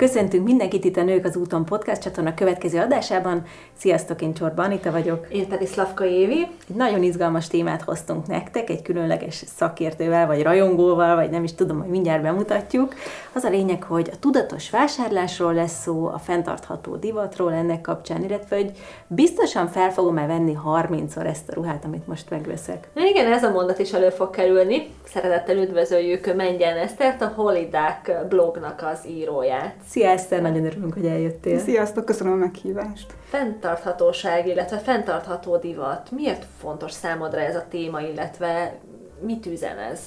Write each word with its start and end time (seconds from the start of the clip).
Köszöntünk 0.00 0.44
mindenkit 0.44 0.84
itt 0.84 0.96
a 0.96 1.02
Nők 1.02 1.24
az 1.24 1.36
úton 1.36 1.64
podcast 1.64 2.02
csatorna 2.02 2.34
következő 2.34 2.78
adásában. 2.78 3.42
Sziasztok, 3.76 4.22
én 4.22 4.34
Csorba 4.34 4.62
Anita 4.62 4.90
vagyok. 4.90 5.26
Én 5.32 5.48
pedig 5.48 5.68
Szlavka 5.68 6.04
Évi. 6.04 6.46
Egy 6.68 6.76
nagyon 6.76 7.02
izgalmas 7.02 7.46
témát 7.46 7.82
hoztunk 7.82 8.26
nektek, 8.26 8.70
egy 8.70 8.82
különleges 8.82 9.44
szakértővel, 9.56 10.26
vagy 10.26 10.42
rajongóval, 10.42 11.16
vagy 11.16 11.30
nem 11.30 11.44
is 11.44 11.54
tudom, 11.54 11.80
hogy 11.80 11.88
mindjárt 11.88 12.22
bemutatjuk. 12.22 12.94
Az 13.32 13.44
a 13.44 13.48
lényeg, 13.48 13.82
hogy 13.82 14.10
a 14.12 14.18
tudatos 14.18 14.70
vásárlásról 14.70 15.54
lesz 15.54 15.82
szó, 15.82 16.06
a 16.06 16.18
fenntartható 16.18 16.96
divatról 16.96 17.52
ennek 17.52 17.80
kapcsán, 17.80 18.24
illetve 18.24 18.56
hogy 18.56 18.72
biztosan 19.06 19.68
fel 19.68 19.90
fogom-e 19.90 20.26
venni 20.26 20.58
30-szor 20.66 21.26
ezt 21.26 21.48
a 21.48 21.54
ruhát, 21.54 21.84
amit 21.84 22.06
most 22.06 22.30
megveszek. 22.30 22.88
Na 22.94 23.04
igen, 23.04 23.32
ez 23.32 23.44
a 23.44 23.50
mondat 23.50 23.78
is 23.78 23.92
elő 23.92 24.10
fog 24.10 24.30
kerülni. 24.30 24.88
Szeretettel 25.04 25.56
üdvözöljük 25.56 26.34
Mengyen 26.34 26.76
Esztert, 26.76 27.22
a 27.22 27.32
Holidák 27.36 28.26
blognak 28.28 28.82
az 28.92 29.08
íróját. 29.08 29.74
Szia 29.90 30.08
Eszter, 30.08 30.42
nagyon 30.42 30.64
örülünk, 30.64 30.94
hogy 30.94 31.06
eljöttél. 31.06 31.58
Sziasztok, 31.58 32.04
köszönöm 32.04 32.32
a 32.32 32.36
meghívást. 32.36 33.14
Fenntarthatóság, 33.28 34.46
illetve 34.46 34.78
fenntartható 34.78 35.56
divat. 35.56 36.10
Miért 36.10 36.46
fontos 36.60 36.92
számodra 36.92 37.40
ez 37.40 37.56
a 37.56 37.64
téma, 37.70 38.00
illetve 38.00 38.78
mit 39.26 39.46
üzen 39.46 39.78
ez? 39.78 40.00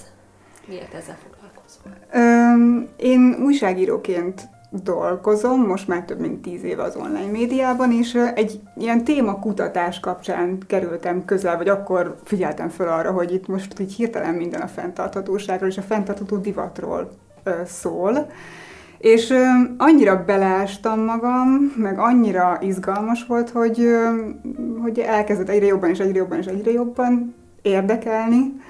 Miért 0.68 0.94
ezzel 0.94 1.18
foglalkozol? 1.24 1.92
Én 2.98 3.36
újságíróként 3.44 4.50
dolgozom, 4.72 5.62
most 5.62 5.88
már 5.88 6.06
több 6.06 6.20
mint 6.20 6.42
tíz 6.42 6.64
éve 6.64 6.84
az 6.84 6.96
online 6.96 7.32
médiában, 7.32 7.92
és 7.92 8.20
egy 8.36 8.60
ilyen 8.76 9.04
témakutatás 9.04 10.00
kapcsán 10.00 10.58
kerültem 10.68 11.26
közel, 11.26 11.58
vagy 11.58 11.70
akkor 11.70 12.16
figyeltem 12.24 12.70
fel 12.70 12.88
arra, 12.88 13.12
hogy 13.12 13.34
itt 13.34 13.48
most 13.48 13.80
így 13.80 13.94
hirtelen 13.94 14.34
minden 14.34 14.62
a 14.62 14.68
fenntarthatóságról 14.68 15.70
és 15.70 15.78
a 15.78 15.82
fenntartható 15.82 16.38
divatról 16.38 17.12
szól. 17.66 18.28
És 19.04 19.30
ö, 19.30 19.44
annyira 19.78 20.24
beleástam 20.26 21.00
magam, 21.00 21.74
meg 21.76 22.00
annyira 22.00 22.58
izgalmas 22.62 23.26
volt, 23.26 23.50
hogy, 23.50 23.80
ö, 23.80 24.10
hogy 24.82 25.00
elkezdett 25.00 25.50
egyre 25.50 25.66
jobban 25.66 25.90
és 25.90 26.00
egyre 26.00 26.18
jobban 26.18 26.38
és 26.38 26.46
egyre 26.46 26.72
jobban 26.72 27.36
érdekelni. 27.62 28.62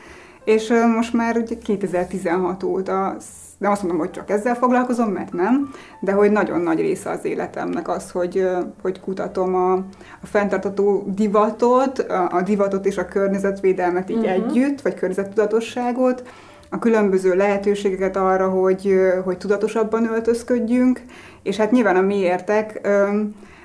És 0.44 0.70
ö, 0.70 0.88
most 0.88 1.14
már 1.14 1.38
ugye 1.38 1.58
2016 1.58 2.64
óta 2.64 3.16
de 3.58 3.70
azt 3.70 3.82
mondom, 3.82 4.00
hogy 4.00 4.12
csak 4.12 4.30
ezzel 4.30 4.56
foglalkozom, 4.56 5.10
mert 5.10 5.34
nem, 5.34 5.72
de 6.00 6.12
hogy 6.12 6.32
nagyon 6.32 6.62
nagy 6.62 6.80
része 6.80 7.10
az 7.10 7.26
életemnek 7.26 7.88
az, 7.88 8.12
hogy, 8.12 8.48
hogy 8.82 9.00
kutatom 9.00 9.56
a, 9.56 9.74
a 10.22 10.26
fenntartató 10.26 11.04
divatot, 11.16 12.00
a, 12.00 12.30
a 12.32 12.42
divatot 12.42 12.86
és 12.86 12.98
a 12.98 13.06
környezetvédelmet 13.06 14.10
így 14.10 14.18
uh-huh. 14.18 14.32
együtt, 14.32 14.82
vagy 14.82 14.94
környezettudatosságot, 14.94 16.24
a 16.74 16.80
különböző 16.80 17.36
lehetőségeket 17.36 18.16
arra, 18.16 18.50
hogy, 18.50 18.94
hogy 19.24 19.38
tudatosabban 19.38 20.10
öltözködjünk, 20.10 21.02
és 21.44 21.58
hát 21.58 21.72
nyilván 21.72 21.96
a 21.96 22.02
miértek 22.02 22.88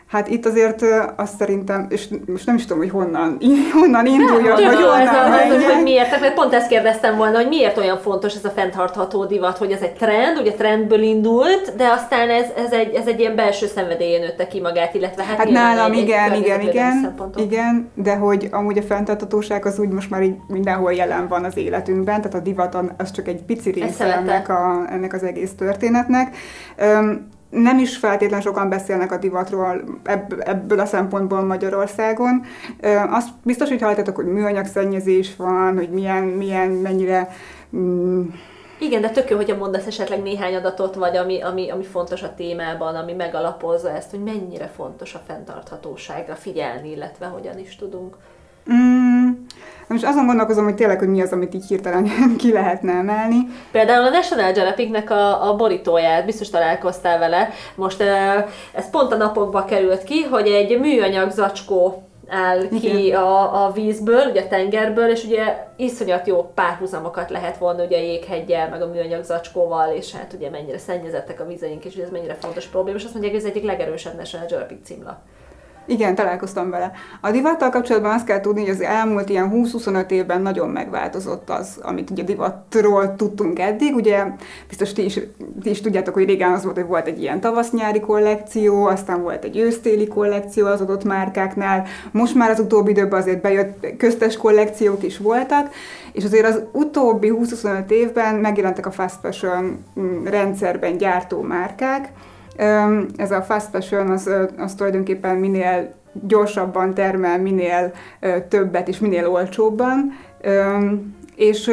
Hát 0.09 0.29
itt 0.29 0.47
azért 0.47 0.85
azt 1.17 1.37
szerintem, 1.37 1.87
és 1.89 2.09
most 2.27 2.47
nem 2.47 2.55
is 2.55 2.63
tudom, 2.63 2.79
hogy 2.79 2.91
honnan, 2.91 3.39
honnan 3.81 4.07
induljon, 4.07 4.51
vagy 4.51 4.75
honnan 4.75 5.01
ez 5.01 5.09
a, 5.09 5.41
ez, 5.41 5.65
hogy 5.65 5.83
miért, 5.83 6.21
mert 6.21 6.35
pont 6.35 6.55
ezt 6.55 6.69
kérdeztem 6.69 7.17
volna, 7.17 7.37
hogy 7.37 7.49
miért 7.49 7.79
olyan 7.79 7.99
fontos 7.99 8.35
ez 8.35 8.45
a 8.45 8.51
fenntartható 8.51 9.25
divat, 9.25 9.59
hogy 9.59 9.71
ez 9.71 9.81
egy 9.81 9.93
trend, 9.93 10.39
ugye 10.39 10.53
trendből 10.53 11.03
indult, 11.03 11.77
de 11.77 11.89
aztán 11.89 12.31
ez, 12.31 12.47
ez, 12.57 12.73
egy, 12.73 12.95
ez 12.95 13.07
egy 13.07 13.21
ilyen 13.21 13.37
belső 13.37 13.67
szenvedélyen 13.67 14.21
nőtte 14.21 14.47
ki 14.47 14.61
magát, 14.61 14.95
illetve 14.95 15.23
hát, 15.23 15.37
hát 15.37 15.49
nálam 15.49 15.93
egy, 15.93 15.99
igen, 15.99 16.31
egy 16.31 16.41
igen, 16.41 16.61
igen, 16.61 17.19
igen, 17.37 17.91
de 17.95 18.15
hogy 18.15 18.49
amúgy 18.51 18.79
a 18.79 18.83
fenntarthatóság 18.83 19.67
az 19.67 19.79
úgy 19.79 19.89
most 19.89 20.11
már 20.11 20.23
így 20.23 20.37
mindenhol 20.47 20.93
jelen 20.93 21.29
van 21.29 21.45
az 21.45 21.57
életünkben, 21.57 22.17
tehát 22.17 22.35
a 22.35 22.41
divat 22.41 22.77
az 22.97 23.11
csak 23.11 23.29
egy 23.29 23.43
pici 23.43 23.71
része 23.71 24.17
ennek, 24.17 24.49
a, 24.49 24.87
ennek 24.91 25.13
az 25.13 25.23
egész 25.23 25.53
történetnek. 25.57 26.37
Um, 26.79 27.37
nem 27.51 27.79
is 27.79 27.97
feltétlenül 27.97 28.45
sokan 28.45 28.69
beszélnek 28.69 29.13
a 29.13 29.19
divatról 29.19 30.01
ebből 30.39 30.81
a 30.81 30.87
szempontból 30.87 31.41
Magyarországon. 31.43 32.45
Azt 33.11 33.29
biztos, 33.43 33.69
hogy 33.69 33.81
hallottatok, 33.81 34.17
hogy 34.17 34.27
műanyag 34.27 34.67
szennyezés 34.67 35.37
van, 35.37 35.77
hogy 35.77 35.91
milyen, 35.91 36.23
milyen 36.23 36.69
mennyire 36.69 37.29
mm, 37.77 38.27
igen, 38.81 39.01
de 39.01 39.11
tök 39.11 39.31
jó, 39.31 39.37
hogyha 39.37 39.57
mondasz 39.57 39.87
esetleg 39.87 40.23
néhány 40.23 40.55
adatot, 40.55 40.95
vagy 40.95 41.17
ami, 41.17 41.41
ami, 41.41 41.71
ami 41.71 41.85
fontos 41.85 42.23
a 42.23 42.35
témában, 42.35 42.95
ami 42.95 43.13
megalapozza 43.13 43.91
ezt, 43.91 44.11
hogy 44.11 44.23
mennyire 44.23 44.67
fontos 44.67 45.15
a 45.15 45.23
fenntarthatóságra 45.27 46.35
figyelni, 46.35 46.91
illetve 46.91 47.27
hogyan 47.27 47.59
is 47.59 47.77
tudunk. 47.77 48.17
Mm, 48.73 49.29
most 49.89 50.05
azon 50.05 50.27
gondolkozom, 50.27 50.65
hogy 50.65 50.75
tényleg, 50.75 50.99
hogy 50.99 51.09
mi 51.09 51.23
az, 51.23 51.33
amit 51.33 51.55
így 51.55 51.67
hirtelen 51.67 52.11
ki 52.39 52.53
lehetne 52.53 52.93
emelni. 52.93 53.37
Például 53.71 54.07
a 54.07 54.11
National 54.11 54.53
Geographic-nek 54.53 55.11
a, 55.11 55.49
a 55.49 55.57
borítóját, 55.57 56.25
biztos 56.25 56.51
találkoztál 56.51 57.19
vele. 57.19 57.51
Most 57.75 58.01
ez 58.73 58.91
pont 58.91 59.13
a 59.13 59.17
napokba 59.17 59.65
került 59.65 60.05
ki, 60.05 60.23
hogy 60.23 60.47
egy 60.47 60.81
műanyag 60.81 61.31
zacskó 61.31 62.03
áll 62.29 62.69
ki 62.81 63.13
a, 63.13 63.65
a 63.65 63.71
vízből, 63.71 64.31
ugye 64.31 64.43
a 64.43 64.49
tengerből, 64.49 65.11
és 65.11 65.25
ugye 65.25 65.67
iszonyat 65.77 66.27
jó 66.27 66.53
párhuzamokat 66.55 67.31
lehet 67.31 67.59
volna 67.59 67.85
ugye 67.85 67.97
a 67.97 68.03
jéghegyel, 68.03 68.69
meg 68.69 68.83
a 68.83 68.87
műanyag 68.87 69.25
zacskóval, 69.25 69.93
és 69.93 70.15
hát 70.15 70.33
ugye 70.33 70.51
mennyire 70.51 70.79
szennyezettek 70.79 71.41
a 71.41 71.47
vizeink, 71.47 71.85
és 71.85 71.95
ez 71.95 72.11
mennyire 72.11 72.35
fontos 72.35 72.67
probléma, 72.67 72.99
és 72.99 73.05
azt 73.05 73.13
mondják, 73.13 73.35
hogy 73.35 73.45
ez 73.45 73.51
egyik 73.51 73.65
legerősebb 73.65 74.17
National 74.17 74.47
Geographic 74.47 74.85
címlap. 74.85 75.19
Igen, 75.89 76.15
találkoztam 76.15 76.71
vele. 76.71 76.93
A 77.21 77.31
divattal 77.31 77.71
kapcsolatban 77.71 78.13
azt 78.13 78.25
kell 78.25 78.41
tudni, 78.41 78.61
hogy 78.61 78.71
az 78.71 78.81
elmúlt 78.81 79.29
ilyen 79.29 79.51
20-25 79.55 80.11
évben 80.11 80.43
nagyon 80.43 80.69
megváltozott 80.69 81.51
az, 81.51 81.79
amit 81.83 82.11
ugye 82.11 82.23
divatról 82.23 83.17
tudtunk 83.17 83.59
eddig. 83.59 83.95
Ugye 83.95 84.25
biztos 84.69 84.93
ti 84.93 85.05
is, 85.05 85.21
ti 85.63 85.71
is 85.71 85.81
tudjátok, 85.81 86.15
hogy 86.15 86.25
régen 86.25 86.53
az 86.53 86.65
volt, 86.65 86.77
hogy 86.77 86.87
volt 86.87 87.07
egy 87.07 87.21
ilyen 87.21 87.41
tavasz-nyári 87.41 88.01
kollekció, 88.01 88.85
aztán 88.85 89.23
volt 89.23 89.45
egy 89.45 89.57
ősztéli 89.57 90.09
kollekció 90.09 90.67
az 90.67 90.81
adott 90.81 91.05
márkáknál. 91.05 91.87
Most 92.11 92.35
már 92.35 92.51
az 92.51 92.61
utóbbi 92.61 92.91
időben 92.91 93.21
azért 93.21 93.41
bejött 93.41 93.87
köztes 93.97 94.37
kollekciók 94.37 95.03
is 95.03 95.19
voltak, 95.19 95.71
és 96.13 96.25
azért 96.25 96.47
az 96.47 96.63
utóbbi 96.73 97.33
20-25 97.35 97.91
évben 97.91 98.35
megjelentek 98.35 98.87
a 98.87 98.91
fast 98.91 99.17
fashion 99.23 99.85
mm, 100.01 100.25
rendszerben 100.25 100.97
gyártó 100.97 101.41
márkák, 101.41 102.13
ez 103.17 103.31
a 103.31 103.43
fast 103.43 103.69
fashion 103.71 104.11
az, 104.11 104.31
az 104.59 104.75
tulajdonképpen 104.75 105.37
minél 105.37 105.95
gyorsabban 106.13 106.95
termel, 106.95 107.41
minél 107.41 107.93
többet 108.49 108.89
és 108.89 108.99
minél 108.99 109.29
olcsóbban, 109.29 110.13
és, 111.37 111.71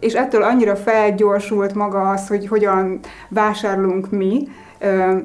és 0.00 0.14
ettől 0.14 0.42
annyira 0.42 0.76
felgyorsult 0.76 1.74
maga 1.74 2.10
az, 2.10 2.28
hogy 2.28 2.48
hogyan 2.48 3.00
vásárlunk 3.28 4.10
mi, 4.10 4.48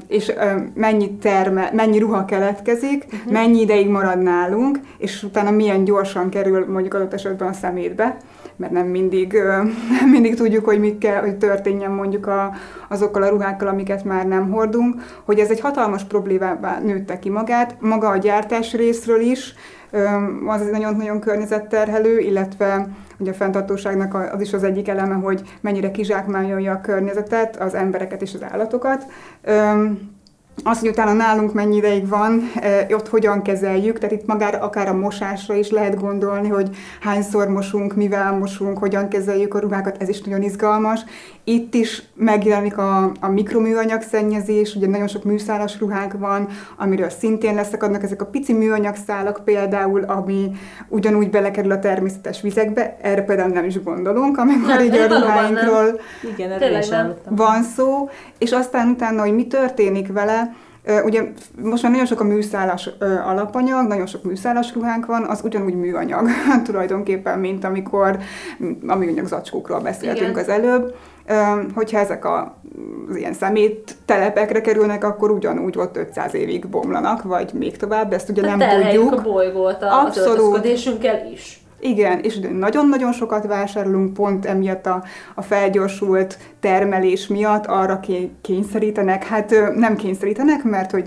és 0.08 0.34
mennyi, 0.74 1.12
terme, 1.12 1.70
mennyi 1.74 2.00
ruha 2.00 2.26
keletkezik, 2.26 3.06
uh-huh. 3.06 3.32
mennyi 3.32 3.60
ideig 3.60 3.90
marad 3.90 4.22
nálunk, 4.22 4.80
és 4.98 5.24
utána 5.24 5.52
milyen 5.52 5.84
gyorsan 5.84 6.30
kerül 6.30 6.66
mondjuk 6.72 6.94
adott 6.94 7.14
esetben 7.14 7.48
a 7.48 7.54
szemétbe 7.54 8.18
mert 8.64 8.76
nem 8.76 8.88
mindig, 8.88 9.34
nem 10.00 10.10
mindig 10.10 10.36
tudjuk, 10.36 10.66
hogy 10.66 10.80
mit 10.80 10.98
kell, 10.98 11.22
hogy 11.22 11.38
történjen 11.38 11.92
mondjuk 11.92 12.28
a, 12.28 12.54
azokkal 12.90 13.24
a 13.24 13.30
ruhákkal, 13.30 13.68
amiket 13.68 14.04
már 14.04 14.28
nem 14.28 14.52
hordunk, 14.52 15.02
hogy 15.24 15.40
ez 15.40 15.50
egy 15.50 15.60
hatalmas 15.60 16.04
problémává 16.04 16.80
nőtte 16.80 17.20
ki 17.20 17.30
magát, 17.30 17.76
maga 17.80 18.10
a 18.10 18.18
gyártás 18.18 18.74
részről 18.74 19.20
is, 19.20 19.54
az 20.46 20.70
nagyon-nagyon 20.72 21.20
környezetterhelő, 21.20 22.20
illetve 22.20 22.88
hogy 23.18 23.28
a 23.28 23.34
fenntartóságnak 23.34 24.34
az 24.34 24.42
is 24.42 24.54
az 24.54 24.64
egyik 24.64 24.88
eleme, 24.88 25.14
hogy 25.14 25.42
mennyire 25.62 25.92
kizsákmányolja 25.92 26.72
a 26.72 26.82
környezetet, 26.82 27.56
az 27.56 27.74
embereket 27.74 28.22
és 28.22 28.34
az 28.34 28.44
állatokat 28.44 29.06
az, 30.64 30.80
hogy 30.80 30.90
utána 30.90 31.14
nálunk 31.14 31.54
mennyi 31.54 31.76
ideig 31.76 32.08
van, 32.08 32.52
ott 32.90 33.08
hogyan 33.08 33.42
kezeljük, 33.42 34.00
tehát 34.00 34.16
itt 34.16 34.26
magára 34.26 34.60
akár 34.60 34.88
a 34.88 34.94
mosásra 34.94 35.56
is 35.56 35.70
lehet 35.70 36.00
gondolni, 36.00 36.48
hogy 36.48 36.70
hányszor 37.02 37.48
mosunk, 37.48 37.96
mivel 37.96 38.32
mosunk, 38.32 38.78
hogyan 38.78 39.08
kezeljük 39.08 39.54
a 39.54 39.60
ruhákat, 39.60 40.02
ez 40.02 40.10
is 40.10 40.22
nagyon 40.22 40.42
izgalmas. 40.42 41.02
Itt 41.44 41.74
is 41.74 42.04
megjelenik 42.16 42.78
a, 42.78 43.12
a 43.20 43.28
mikroműanyag 43.28 44.02
szennyezés, 44.02 44.76
ugye 44.76 44.88
nagyon 44.88 45.08
sok 45.08 45.24
műszálas 45.24 45.80
ruhák 45.80 46.14
van, 46.14 46.48
amiről 46.78 47.10
szintén 47.10 47.56
leszakadnak 47.56 48.04
ezek 48.04 48.22
a 48.22 48.26
pici 48.26 48.54
műanyag 48.54 48.96
szálak 49.08 49.42
például, 49.46 50.04
ami 50.04 50.52
ugyanúgy 50.88 51.30
belekerül 51.30 51.72
a 51.72 51.80
természetes 51.80 52.42
vizekbe, 52.42 52.98
erre 53.02 53.22
például 53.22 53.50
nem 53.50 53.66
is 53.66 53.84
gondolunk, 53.84 54.38
amikor 54.38 54.76
nem, 54.76 54.84
így 54.84 54.98
a 54.98 55.08
ruháinkról 55.08 56.00
Igen, 56.34 56.50
van 57.30 57.64
szó, 57.64 58.10
és 58.38 58.52
aztán 58.52 58.88
utána, 58.88 59.22
hogy 59.22 59.34
mi 59.34 59.48
történik 59.48 60.12
vele, 60.12 60.53
Ugye 61.06 61.24
most 61.62 61.84
már 61.84 61.92
nagyon 61.92 62.08
sok 62.08 62.20
a 62.20 62.24
műszálas 62.24 62.90
alapanyag, 63.26 63.88
nagyon 63.88 64.06
sok 64.06 64.24
műszálas 64.24 64.74
ruhánk 64.74 65.06
van, 65.06 65.24
az 65.24 65.42
ugyanúgy 65.44 65.76
műanyag 65.76 66.28
tulajdonképpen, 66.66 67.40
mint 67.40 67.64
amikor 67.64 68.18
a 68.88 68.96
műanyag 68.96 69.28
zacskókról 69.28 69.80
beszéltünk 69.80 70.30
Igen. 70.30 70.44
az 70.44 70.50
előbb. 70.50 70.96
Hogyha 71.76 72.00
ezek 72.00 72.26
a, 72.26 72.58
az 73.10 73.16
ilyen 73.16 73.34
szemét 73.34 73.96
telepekre 74.06 74.62
kerülnek, 74.62 75.04
akkor 75.04 75.32
ugyanúgy 75.32 75.78
ott 75.78 75.98
500 75.98 76.34
évig 76.34 76.68
bomlanak, 76.68 77.24
vagy 77.24 77.52
még 77.54 77.78
tovább, 77.78 78.14
ezt 78.14 78.30
ugye 78.30 78.42
nem 78.42 78.60
tudjuk. 78.60 79.12
a 79.12 79.22
bolygót 79.22 79.82
a, 79.82 80.02
Abszolút. 80.02 80.66
is. 81.34 81.63
Igen, 81.86 82.20
és 82.20 82.40
nagyon-nagyon 82.52 83.12
sokat 83.12 83.48
vásárolunk, 83.48 84.14
pont 84.14 84.46
emiatt 84.46 84.86
a, 84.86 85.04
a 85.36 85.42
felgyorsult 85.42 86.38
termelés 86.60 87.28
miatt 87.28 87.66
arra 87.66 88.00
kényszerítenek, 88.42 89.24
hát 89.24 89.56
nem 89.76 89.96
kényszerítenek, 89.96 90.64
mert 90.64 90.92
hogy 90.92 91.06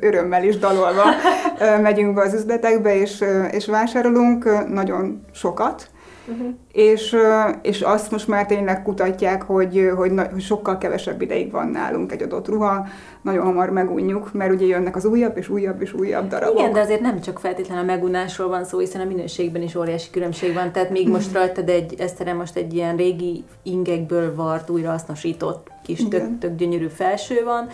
örömmel 0.00 0.44
is 0.44 0.58
dalolva 0.58 1.02
megyünk 1.82 2.14
be 2.14 2.22
az 2.22 2.34
üzletekbe, 2.34 3.00
és, 3.00 3.24
és 3.50 3.66
vásárolunk 3.66 4.68
nagyon 4.68 5.24
sokat, 5.32 5.88
Uh-huh. 6.28 6.54
És, 6.72 7.16
és 7.62 7.80
azt 7.80 8.10
most 8.10 8.28
már 8.28 8.46
tényleg 8.46 8.82
kutatják, 8.82 9.42
hogy, 9.42 9.90
hogy, 9.96 10.12
hogy 10.32 10.40
sokkal 10.42 10.78
kevesebb 10.78 11.22
ideig 11.22 11.50
van 11.50 11.68
nálunk 11.68 12.12
egy 12.12 12.22
adott 12.22 12.48
ruha, 12.48 12.86
nagyon 13.22 13.44
hamar 13.44 13.70
megunjuk, 13.70 14.32
mert 14.32 14.52
ugye 14.52 14.66
jönnek 14.66 14.96
az 14.96 15.04
újabb 15.04 15.36
és 15.36 15.48
újabb 15.48 15.82
és 15.82 15.92
újabb 15.92 16.28
darabok. 16.28 16.58
Igen, 16.58 16.72
de 16.72 16.80
azért 16.80 17.00
nem 17.00 17.20
csak 17.20 17.38
feltétlenül 17.38 17.82
a 17.82 17.86
megunásról 17.86 18.48
van 18.48 18.64
szó, 18.64 18.78
hiszen 18.78 19.00
a 19.00 19.04
minőségben 19.04 19.62
is 19.62 19.74
óriási 19.74 20.10
különbség 20.10 20.54
van. 20.54 20.72
Tehát 20.72 20.90
még 20.90 21.08
most 21.08 21.32
rajtad 21.32 21.68
egy, 21.68 21.94
Eszterem 21.98 22.36
most 22.36 22.56
egy 22.56 22.74
ilyen 22.74 22.96
régi 22.96 23.44
ingekből 23.62 24.34
vart, 24.34 24.70
újrahasznosított 24.70 25.70
kis 25.84 26.08
tök, 26.08 26.38
tök 26.38 26.56
gyönyörű 26.56 26.86
felső 26.86 27.44
van, 27.44 27.68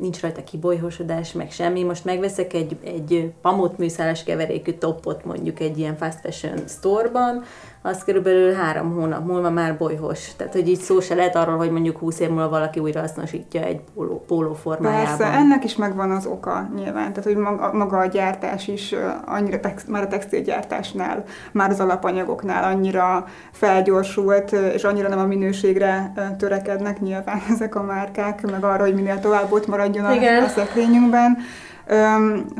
nincs 0.00 0.20
rajta 0.20 0.44
kibolyhosodás, 0.44 1.32
meg 1.32 1.50
semmi. 1.50 1.82
Most 1.82 2.04
megveszek 2.04 2.52
egy, 2.52 2.76
egy 2.84 3.32
pamut 3.42 3.78
műszálas 3.78 4.24
keverékű 4.24 4.72
topot 4.72 5.24
mondjuk 5.24 5.60
egy 5.60 5.78
ilyen 5.78 5.96
fast 5.96 6.20
fashion 6.20 6.58
storeban, 6.68 7.42
az 7.86 8.04
körülbelül 8.04 8.52
három 8.52 8.92
hónap 8.94 9.26
múlva 9.26 9.50
már 9.50 9.76
bolyhos. 9.76 10.36
Tehát, 10.36 10.52
hogy 10.52 10.68
így 10.68 10.80
szó 10.80 11.00
se 11.00 11.14
lehet 11.14 11.36
arról, 11.36 11.56
hogy 11.56 11.70
mondjuk 11.70 11.98
20 11.98 12.20
év 12.20 12.28
múlva 12.28 12.48
valaki 12.48 12.80
újra 12.80 13.00
hasznosítja 13.00 13.62
egy 13.62 13.80
póló, 13.94 14.24
póló 14.26 14.54
formájában. 14.54 15.16
Persze, 15.16 15.32
ennek 15.32 15.64
is 15.64 15.76
megvan 15.76 16.10
az 16.10 16.26
oka 16.26 16.68
nyilván. 16.74 17.08
Tehát, 17.08 17.24
hogy 17.24 17.36
maga, 17.36 17.72
maga 17.72 17.98
a 17.98 18.06
gyártás 18.06 18.68
is 18.68 18.94
annyira, 19.26 19.60
tex, 19.60 19.84
már 19.84 20.02
a 20.02 20.08
textilgyártásnál, 20.08 21.24
már 21.52 21.70
az 21.70 21.80
alapanyagoknál 21.80 22.64
annyira 22.72 23.26
felgyorsult, 23.52 24.52
és 24.52 24.84
annyira 24.84 25.08
nem 25.08 25.18
a 25.18 25.26
minőségre 25.26 26.12
törekednek 26.38 27.00
nyilván 27.00 27.42
ezek 27.52 27.74
a 27.74 27.82
márkák, 27.82 28.50
meg 28.50 28.64
arra, 28.64 28.82
hogy 28.82 28.94
minél 28.94 29.20
tovább 29.20 29.52
ott 29.52 29.66
maradjon 29.66 30.04
a, 30.04 30.44
a 30.44 30.48
szekrényünkben, 30.48 31.36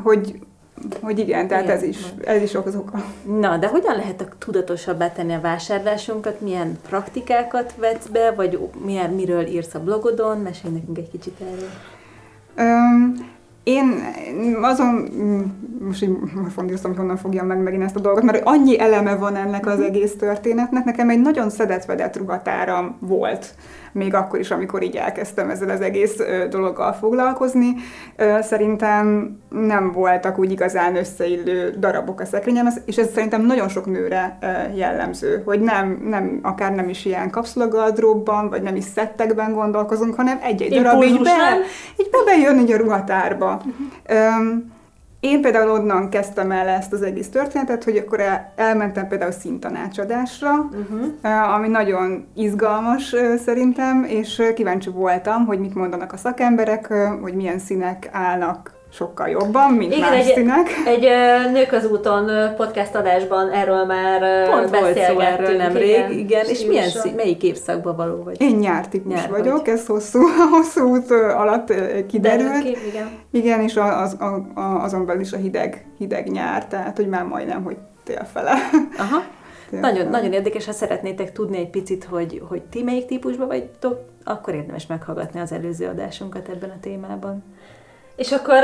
hogy 0.03 0.39
hogy 1.01 1.19
igen, 1.19 1.49
tehát 1.49 1.65
igen. 1.65 1.77
ez 1.77 1.83
is, 1.83 1.99
ez 2.25 2.43
is 2.43 2.55
az 2.55 2.77
oka. 2.77 3.05
Na, 3.41 3.57
de 3.57 3.67
hogyan 3.67 3.97
lehet 3.97 4.35
tudatosabbá 4.39 5.13
tenni 5.13 5.35
a 5.35 5.41
vásárlásunkat? 5.41 6.41
Milyen 6.41 6.79
praktikákat 6.89 7.75
vetsz 7.77 8.07
be, 8.07 8.31
vagy 8.31 8.59
milyen, 8.85 9.11
miről 9.11 9.47
írsz 9.47 9.75
a 9.75 9.81
blogodon? 9.81 10.39
Mesélj 10.39 10.75
nekünk 10.75 10.99
egy 10.99 11.11
kicsit 11.11 11.41
erről. 11.41 11.69
Um, 12.59 13.33
én 13.63 14.05
azon, 14.63 14.95
most 15.81 16.03
így 16.03 16.17
fondíroztam, 16.55 16.91
hogy 16.91 17.01
honnan 17.01 17.17
fogjam 17.17 17.47
meg 17.47 17.63
megint 17.63 17.83
ezt 17.83 17.97
a 17.97 18.01
dolgot, 18.01 18.23
mert 18.23 18.43
annyi 18.45 18.81
eleme 18.81 19.17
van 19.17 19.37
ennek 19.37 19.67
az 19.67 19.79
mhm. 19.79 19.87
egész 19.87 20.17
történetnek. 20.17 20.85
Nekem 20.85 21.11
egy 21.11 21.21
nagyon 21.21 21.51
szedetvedett 21.51 22.17
ruhatáram 22.17 22.97
volt 23.01 23.55
még 23.95 24.15
akkor 24.15 24.39
is, 24.39 24.51
amikor 24.51 24.83
így 24.83 24.97
elkezdtem 24.97 25.51
ezzel 25.51 25.71
az 25.71 25.81
egész 25.81 26.17
dologgal 26.51 26.93
foglalkozni. 26.93 27.75
Szerintem 28.41 29.37
nem 29.49 29.93
voltak 29.93 30.39
úgy 30.39 30.51
igazán 30.51 30.97
összeillő 30.97 31.75
darabok 31.79 32.21
a 32.21 32.25
szekrényem, 32.25 32.69
és 32.85 32.97
ez 32.97 33.13
szerintem 33.15 33.47
nagyon 33.47 33.69
sok 33.69 33.87
nőre 33.87 34.39
jellemző, 34.75 35.43
hogy 35.45 35.61
nem, 35.61 36.03
nem 36.09 36.39
akár 36.43 36.75
nem 36.75 36.89
is 36.89 37.05
ilyen 37.05 37.31
kapszulagardróbban, 37.31 38.49
vagy 38.49 38.63
nem 38.63 38.77
is 38.77 38.85
szettekben 38.85 39.53
gondolkozunk, 39.53 40.15
hanem 40.15 40.39
egy-egy 40.43 40.75
darab 40.75 41.03
így, 41.03 41.23
be, 41.23 41.31
így 41.97 42.11
be 42.11 42.19
bejön 42.25 42.59
így 42.59 42.73
a 42.73 42.77
ruhatárba. 42.77 43.61
Uh-huh. 44.07 44.63
Én 45.25 45.41
például 45.41 45.71
onnan 45.71 46.09
kezdtem 46.09 46.51
el 46.51 46.69
ezt 46.69 46.93
az 46.93 47.03
egész 47.03 47.29
történetet, 47.29 47.85
hogy 47.85 47.97
akkor 47.97 48.21
el, 48.21 48.53
elmentem 48.57 49.09
például 49.09 49.31
színtanácsadásra, 49.31 50.51
uh-huh. 50.53 51.55
ami 51.55 51.69
nagyon 51.69 52.27
izgalmas 52.35 53.15
szerintem, 53.45 54.05
és 54.05 54.43
kíváncsi 54.55 54.91
voltam, 54.91 55.47
hogy 55.47 55.59
mit 55.59 55.75
mondanak 55.75 56.13
a 56.13 56.17
szakemberek, 56.17 56.93
hogy 57.23 57.35
milyen 57.35 57.59
színek 57.59 58.09
állnak 58.13 58.74
sokkal 58.95 59.29
jobban, 59.29 59.73
mint 59.73 59.93
Igen, 59.93 60.11
más 60.11 60.27
egy, 60.27 60.35
színek. 60.35 60.69
Egy 60.87 61.09
Nők 61.53 61.73
az 61.73 61.87
úton 61.87 62.55
podcast 62.57 62.95
adásban 62.95 63.51
erről 63.51 63.85
már 63.85 64.49
Pont 64.51 64.71
beszélgettünk. 64.71 65.15
Volt 65.15 65.37
szó 65.37 65.43
erről 65.45 65.57
nemrég, 65.57 65.89
igen, 65.89 66.13
igen. 66.13 66.47
és 66.47 66.65
milyen 66.65 66.89
szín, 66.89 67.15
melyik 67.15 67.43
évszakban 67.43 67.97
való 67.97 68.23
vagy? 68.23 68.41
Én 68.41 68.57
nyártípus 68.57 69.13
Nyár 69.15 69.31
vagyok, 69.31 69.59
vagy. 69.59 69.69
ez 69.69 69.87
hosszú, 69.87 70.21
hosszú 70.55 70.89
út 70.89 71.11
alatt 71.11 71.73
kiderült. 72.07 72.63
Kép, 72.63 72.79
igen. 72.89 73.09
igen, 73.31 73.61
és 73.61 73.77
az, 73.77 74.17
az, 74.19 74.43
azon 74.79 75.07
belül 75.07 75.21
is 75.21 75.33
a 75.33 75.37
hideg, 75.37 75.87
hideg 75.99 76.31
nyár, 76.31 76.67
tehát 76.67 76.97
hogy 76.97 77.09
már 77.09 77.25
majdnem, 77.25 77.63
hogy 77.63 77.77
télfele. 78.05 78.53
Aha. 78.99 79.23
Nagyon, 79.81 80.09
nagyon 80.09 80.33
érdekes, 80.33 80.67
ha 80.67 80.73
szeretnétek 80.73 81.33
tudni 81.33 81.57
egy 81.57 81.71
picit, 81.71 82.05
hogy, 82.05 82.43
hogy 82.49 82.63
ti 82.63 82.83
melyik 82.83 83.07
típusban 83.07 83.47
vagytok, 83.47 84.01
akkor 84.25 84.55
érdemes 84.55 84.87
meghallgatni 84.87 85.41
az 85.41 85.53
előző 85.53 85.87
adásunkat 85.87 86.49
ebben 86.49 86.71
a 86.71 86.81
témában. 86.81 87.45
És 88.17 88.33
akkor 88.33 88.63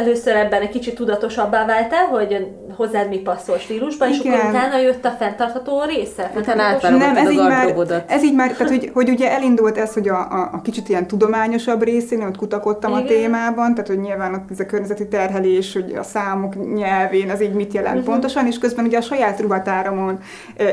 először 0.00 0.36
ebben 0.36 0.60
egy 0.60 0.70
kicsit 0.70 0.94
tudatosabbá 0.94 1.66
váltál, 1.66 2.06
hogy 2.06 2.46
hozzád 2.76 3.08
mi 3.08 3.18
passzol 3.18 3.58
stílusban, 3.58 4.08
és 4.08 4.18
akkor 4.18 4.32
utána 4.32 4.78
jött 4.78 5.04
a 5.04 5.10
fenntartható 5.10 5.82
része? 5.82 6.30
Utána 6.36 6.78
Nem, 6.80 7.16
ez 7.16 7.30
így, 7.30 7.38
már, 7.38 7.74
ez 8.06 8.22
így 8.22 8.34
már, 8.34 8.52
tehát 8.52 8.68
hogy, 8.68 8.90
hogy 8.94 9.08
ugye 9.08 9.30
elindult 9.30 9.78
ez, 9.78 9.92
hogy 9.92 10.08
a, 10.08 10.18
a, 10.18 10.50
a 10.52 10.60
kicsit 10.60 10.88
ilyen 10.88 11.06
tudományosabb 11.06 11.82
részén, 11.82 12.22
ott 12.22 12.36
kutakodtam 12.36 12.90
Igen. 12.90 13.02
a 13.02 13.06
témában, 13.06 13.74
tehát 13.74 13.88
hogy 13.88 14.00
nyilván 14.00 14.34
ott 14.34 14.50
ez 14.50 14.60
a 14.60 14.66
környezeti 14.66 15.08
terhelés, 15.08 15.72
hogy 15.72 15.94
a 15.98 16.02
számok 16.02 16.74
nyelvén, 16.74 17.30
ez 17.30 17.40
így 17.40 17.52
mit 17.52 17.72
jelent 17.72 17.98
uh-huh. 17.98 18.10
pontosan, 18.10 18.46
és 18.46 18.58
közben 18.58 18.84
ugye 18.84 18.98
a 18.98 19.02
saját 19.02 19.40
ruhatáramon 19.40 20.18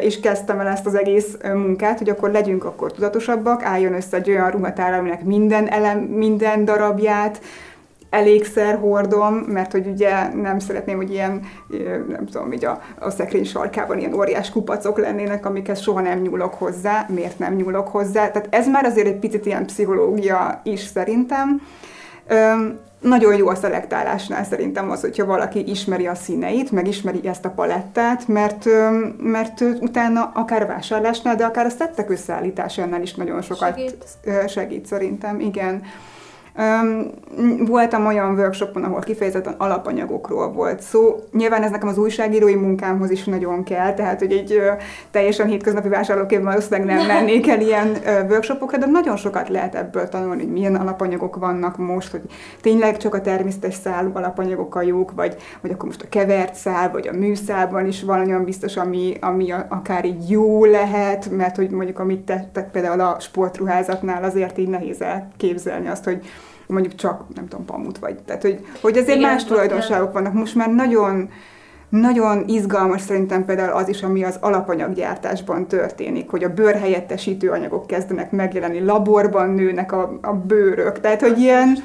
is 0.03 0.19
kezdtem 0.19 0.59
el 0.59 0.67
ezt 0.67 0.85
az 0.85 0.95
egész 0.95 1.37
munkát, 1.53 1.97
hogy 1.97 2.09
akkor 2.09 2.31
legyünk 2.31 2.63
akkor 2.63 2.91
tudatosabbak, 2.91 3.63
álljon 3.63 3.93
össze 3.93 4.17
egy 4.17 4.29
olyan 4.29 4.51
ruhatár, 4.51 4.93
aminek 4.93 5.23
minden 5.23 5.67
elem, 5.67 5.97
minden 5.99 6.65
darabját, 6.65 7.39
elégszer 8.17 8.77
hordom, 8.77 9.33
mert 9.33 9.71
hogy 9.71 9.87
ugye 9.87 10.33
nem 10.33 10.59
szeretném, 10.59 10.95
hogy 10.95 11.11
ilyen, 11.11 11.41
nem 12.07 12.25
tudom, 12.25 12.51
így 12.51 12.65
a, 12.65 12.81
a 12.99 13.09
szekrény 13.09 13.43
sarkában 13.43 13.99
ilyen 13.99 14.13
óriás 14.13 14.49
kupacok 14.49 14.97
lennének, 14.97 15.45
amikhez 15.45 15.81
soha 15.81 16.01
nem 16.01 16.19
nyúlok 16.19 16.53
hozzá. 16.53 17.05
Miért 17.09 17.39
nem 17.39 17.53
nyúlok 17.53 17.87
hozzá? 17.87 18.31
Tehát 18.31 18.47
ez 18.51 18.67
már 18.67 18.85
azért 18.85 19.07
egy 19.07 19.19
picit 19.19 19.45
ilyen 19.45 19.65
pszichológia 19.65 20.61
is 20.63 20.79
szerintem. 20.79 21.61
Üm, 22.31 22.79
nagyon 23.01 23.35
jó 23.35 23.47
a 23.47 23.55
szelektálásnál 23.55 24.43
szerintem 24.43 24.91
az, 24.91 25.01
hogyha 25.01 25.25
valaki 25.25 25.69
ismeri 25.69 26.07
a 26.07 26.15
színeit, 26.15 26.71
meg 26.71 26.87
ismeri 26.87 27.27
ezt 27.27 27.45
a 27.45 27.49
palettát, 27.49 28.27
mert, 28.27 28.65
mert 29.17 29.61
utána 29.61 30.31
akár 30.33 30.67
vásárlásnál, 30.67 31.35
de 31.35 31.45
akár 31.45 31.65
a 31.65 31.69
szettek 31.69 32.09
összeállításánál 32.09 33.01
is 33.01 33.15
nagyon 33.15 33.41
sokat 33.41 33.75
segít, 33.75 34.05
segít 34.47 34.85
szerintem, 34.85 35.39
igen. 35.39 35.83
Voltam 37.59 38.05
olyan 38.05 38.37
workshopon, 38.37 38.83
ahol 38.83 38.99
kifejezetten 38.99 39.55
alapanyagokról 39.57 40.51
volt 40.51 40.81
szó. 40.81 41.15
Nyilván 41.31 41.63
ez 41.63 41.71
nekem 41.71 41.87
az 41.87 41.97
újságírói 41.97 42.55
munkámhoz 42.55 43.09
is 43.09 43.23
nagyon 43.23 43.63
kell, 43.63 43.93
tehát 43.93 44.19
hogy 44.19 44.31
egy 44.31 44.61
teljesen 45.11 45.47
hétköznapi 45.47 45.87
vásárlóképben 45.87 46.47
valószínűleg 46.47 46.97
nem 46.97 47.07
mennék 47.07 47.47
el 47.47 47.61
ilyen 47.61 47.97
workshopokra, 48.29 48.77
de 48.77 48.85
nagyon 48.85 49.17
sokat 49.17 49.49
lehet 49.49 49.75
ebből 49.75 50.09
tanulni, 50.09 50.43
hogy 50.43 50.51
milyen 50.51 50.75
alapanyagok 50.75 51.35
vannak 51.35 51.77
most, 51.77 52.11
hogy 52.11 52.21
tényleg 52.61 52.97
csak 52.97 53.13
a 53.13 53.21
természetes 53.21 53.73
szálú 53.73 54.11
alapanyagok 54.13 54.75
a 54.75 54.81
jók, 54.81 55.11
vagy, 55.11 55.35
vagy 55.61 55.71
akkor 55.71 55.85
most 55.85 56.01
a 56.01 56.09
kevert 56.09 56.55
szál, 56.55 56.91
vagy 56.91 57.07
a 57.07 57.17
műszálban 57.17 57.87
is 57.87 58.03
van 58.03 58.25
olyan 58.25 58.43
biztos, 58.43 58.77
ami, 58.77 59.13
ami 59.21 59.53
akár 59.67 60.05
így 60.05 60.29
jó 60.29 60.65
lehet, 60.65 61.29
mert 61.29 61.55
hogy 61.55 61.69
mondjuk 61.69 61.99
amit 61.99 62.25
tettek 62.25 62.71
például 62.71 62.99
a 62.99 63.17
sportruházatnál 63.19 64.23
azért 64.23 64.57
így 64.57 64.69
nehéz 64.69 65.01
elképzelni 65.01 65.87
azt, 65.87 66.03
hogy 66.03 66.25
mondjuk 66.67 66.95
csak, 66.95 67.23
nem 67.35 67.47
tudom, 67.47 67.65
pamut 67.65 67.97
vagy. 67.97 68.15
Tehát, 68.15 68.41
hogy, 68.41 68.65
hogy 68.81 68.97
azért 68.97 69.17
Igen, 69.17 69.31
más 69.31 69.45
tulajdonságok 69.45 70.13
vannak. 70.13 70.33
Most 70.33 70.55
már 70.55 70.73
nagyon, 70.73 71.29
nagyon 71.89 72.43
izgalmas 72.47 73.01
szerintem 73.01 73.45
például 73.45 73.71
az 73.71 73.89
is, 73.89 74.03
ami 74.03 74.23
az 74.23 74.37
alapanyaggyártásban 74.41 75.67
történik, 75.67 76.29
hogy 76.29 76.43
a 76.43 76.53
bőr 76.53 76.75
helyettesítő 76.75 77.49
anyagok 77.49 77.87
kezdenek 77.87 78.31
megjelenni, 78.31 78.79
laborban 78.79 79.49
nőnek 79.49 79.91
a, 79.91 80.19
a 80.21 80.33
bőrök. 80.33 80.99
Tehát, 80.99 81.21
hogy 81.21 81.39
ilyen, 81.39 81.77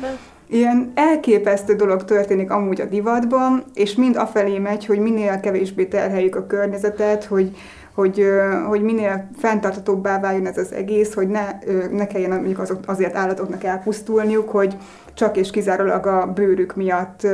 ilyen 0.46 0.92
elképesztő 0.94 1.74
dolog 1.74 2.04
történik 2.04 2.50
amúgy 2.50 2.80
a 2.80 2.84
divatban, 2.84 3.64
és 3.74 3.94
mind 3.94 4.16
afelé 4.16 4.58
megy, 4.58 4.86
hogy 4.86 4.98
minél 4.98 5.40
kevésbé 5.40 5.84
terheljük 5.84 6.36
a 6.36 6.46
környezetet, 6.46 7.24
hogy, 7.24 7.56
hogy, 7.94 8.26
hogy 8.68 8.82
minél 8.82 9.28
fenntartatóbbá 9.38 10.20
váljon 10.20 10.46
ez 10.46 10.58
az 10.58 10.72
egész, 10.72 11.14
hogy 11.14 11.28
ne, 11.28 11.48
ne 11.90 12.06
kelljen 12.06 12.30
mondjuk 12.30 12.58
azok, 12.58 12.78
azért 12.86 13.16
állatoknak 13.16 13.64
elpusztulniuk, 13.64 14.48
hogy 14.48 14.76
csak 15.14 15.36
és 15.36 15.50
kizárólag 15.50 16.06
a 16.06 16.26
bőrük 16.26 16.76
miatt 16.76 17.26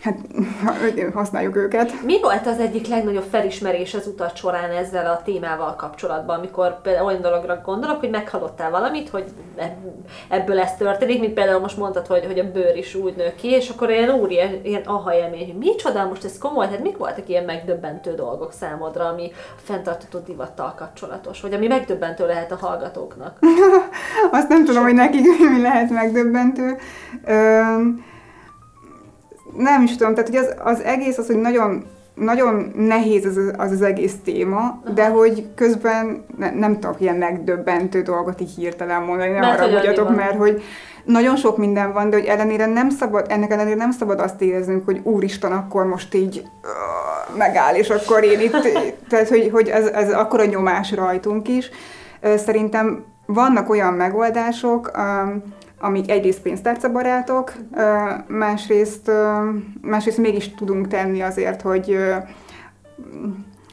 hát 0.00 0.18
használjuk 1.14 1.56
őket. 1.56 2.02
Mi 2.02 2.20
volt 2.20 2.46
az 2.46 2.58
egyik 2.58 2.86
legnagyobb 2.86 3.26
felismerés 3.30 3.94
az 3.94 4.06
utat 4.06 4.36
során 4.36 4.70
ezzel 4.70 5.06
a 5.06 5.22
témával 5.24 5.76
kapcsolatban, 5.76 6.38
amikor 6.38 6.80
például 6.80 7.06
olyan 7.06 7.20
dologra 7.20 7.60
gondolok, 7.64 8.00
hogy 8.00 8.10
meghallottál 8.10 8.70
valamit, 8.70 9.08
hogy 9.08 9.24
ebből 10.28 10.58
ez 10.58 10.76
történik, 10.76 11.20
mint 11.20 11.34
például 11.34 11.60
most 11.60 11.76
mondtad, 11.76 12.06
hogy, 12.06 12.26
hogy 12.26 12.38
a 12.38 12.50
bőr 12.50 12.76
is 12.76 12.94
úgy 12.94 13.14
nő 13.16 13.32
ki, 13.34 13.48
és 13.48 13.68
akkor 13.68 13.90
ilyen 13.90 14.10
úri, 14.10 14.40
ilyen 14.62 14.82
aha 14.84 15.14
élmény, 15.14 15.46
hogy 15.46 15.58
micsoda, 15.58 16.06
most 16.06 16.24
ez 16.24 16.38
komoly, 16.38 16.66
hát 16.66 16.82
mik 16.82 16.96
voltak 16.96 17.28
ilyen 17.28 17.44
megdöbbentő 17.44 18.14
dolgok 18.14 18.52
számodra, 18.52 19.04
ami 19.04 19.30
fenntartató 19.56 20.18
divattal 20.18 20.74
kapcsolatos, 20.76 21.40
vagy 21.40 21.52
ami 21.52 21.66
megdöbbentő 21.66 22.26
lehet 22.26 22.52
a 22.52 22.56
hallgatóknak? 22.56 23.38
Azt 24.30 24.48
nem 24.48 24.64
tudom, 24.64 24.82
hogy 24.82 24.94
nekik 24.94 25.50
mi 25.50 25.62
lehet 25.62 25.90
megdöbbentő. 25.90 26.76
Üm, 27.28 28.08
nem 29.56 29.82
is 29.82 29.96
tudom, 29.96 30.14
tehát 30.14 30.28
hogy 30.28 30.38
az, 30.38 30.54
az 30.64 30.80
egész 30.80 31.18
az, 31.18 31.26
hogy 31.26 31.40
nagyon 31.40 31.84
nagyon 32.14 32.72
nehéz 32.76 33.24
az 33.24 33.36
az, 33.56 33.72
az 33.72 33.82
egész 33.82 34.14
téma, 34.24 34.82
de 34.94 35.08
hogy 35.08 35.46
közben 35.54 36.24
ne, 36.36 36.50
nem 36.50 36.80
tudok 36.80 37.00
ilyen 37.00 37.16
megdöbbentő 37.16 38.02
dolgot 38.02 38.40
így 38.40 38.54
hirtelen 38.56 39.02
mondani, 39.02 39.30
ne 39.30 39.46
haragudjatok, 39.46 40.16
mert 40.16 40.36
hogy 40.36 40.62
nagyon 41.04 41.36
sok 41.36 41.56
minden 41.56 41.92
van, 41.92 42.10
de 42.10 42.16
hogy 42.16 42.26
ellenére 42.26 42.66
nem 42.66 42.90
szabad, 42.90 43.26
ennek 43.28 43.50
ellenére 43.50 43.76
nem 43.76 43.90
szabad 43.90 44.20
azt 44.20 44.42
éreznünk, 44.42 44.84
hogy 44.84 45.00
úristen, 45.02 45.52
akkor 45.52 45.84
most 45.84 46.14
így 46.14 46.42
uh, 46.62 47.36
megáll, 47.36 47.74
és 47.74 47.90
akkor 47.90 48.24
én 48.24 48.40
itt, 48.40 48.56
tehát 49.08 49.28
hogy, 49.28 49.48
hogy 49.52 49.68
ez, 49.68 49.86
ez 49.86 50.12
akkora 50.12 50.44
nyomás 50.44 50.92
rajtunk 50.92 51.48
is. 51.48 51.70
Szerintem 52.36 53.04
vannak 53.26 53.70
olyan 53.70 53.92
megoldások, 53.94 54.90
um, 54.96 55.42
amik 55.80 56.10
egyrészt 56.10 56.42
pénztárcabarátok, 56.42 57.52
másrészt, 58.26 59.10
másrészt 59.80 60.18
mégis 60.18 60.54
tudunk 60.54 60.88
tenni 60.88 61.20
azért, 61.20 61.62
hogy 61.62 61.98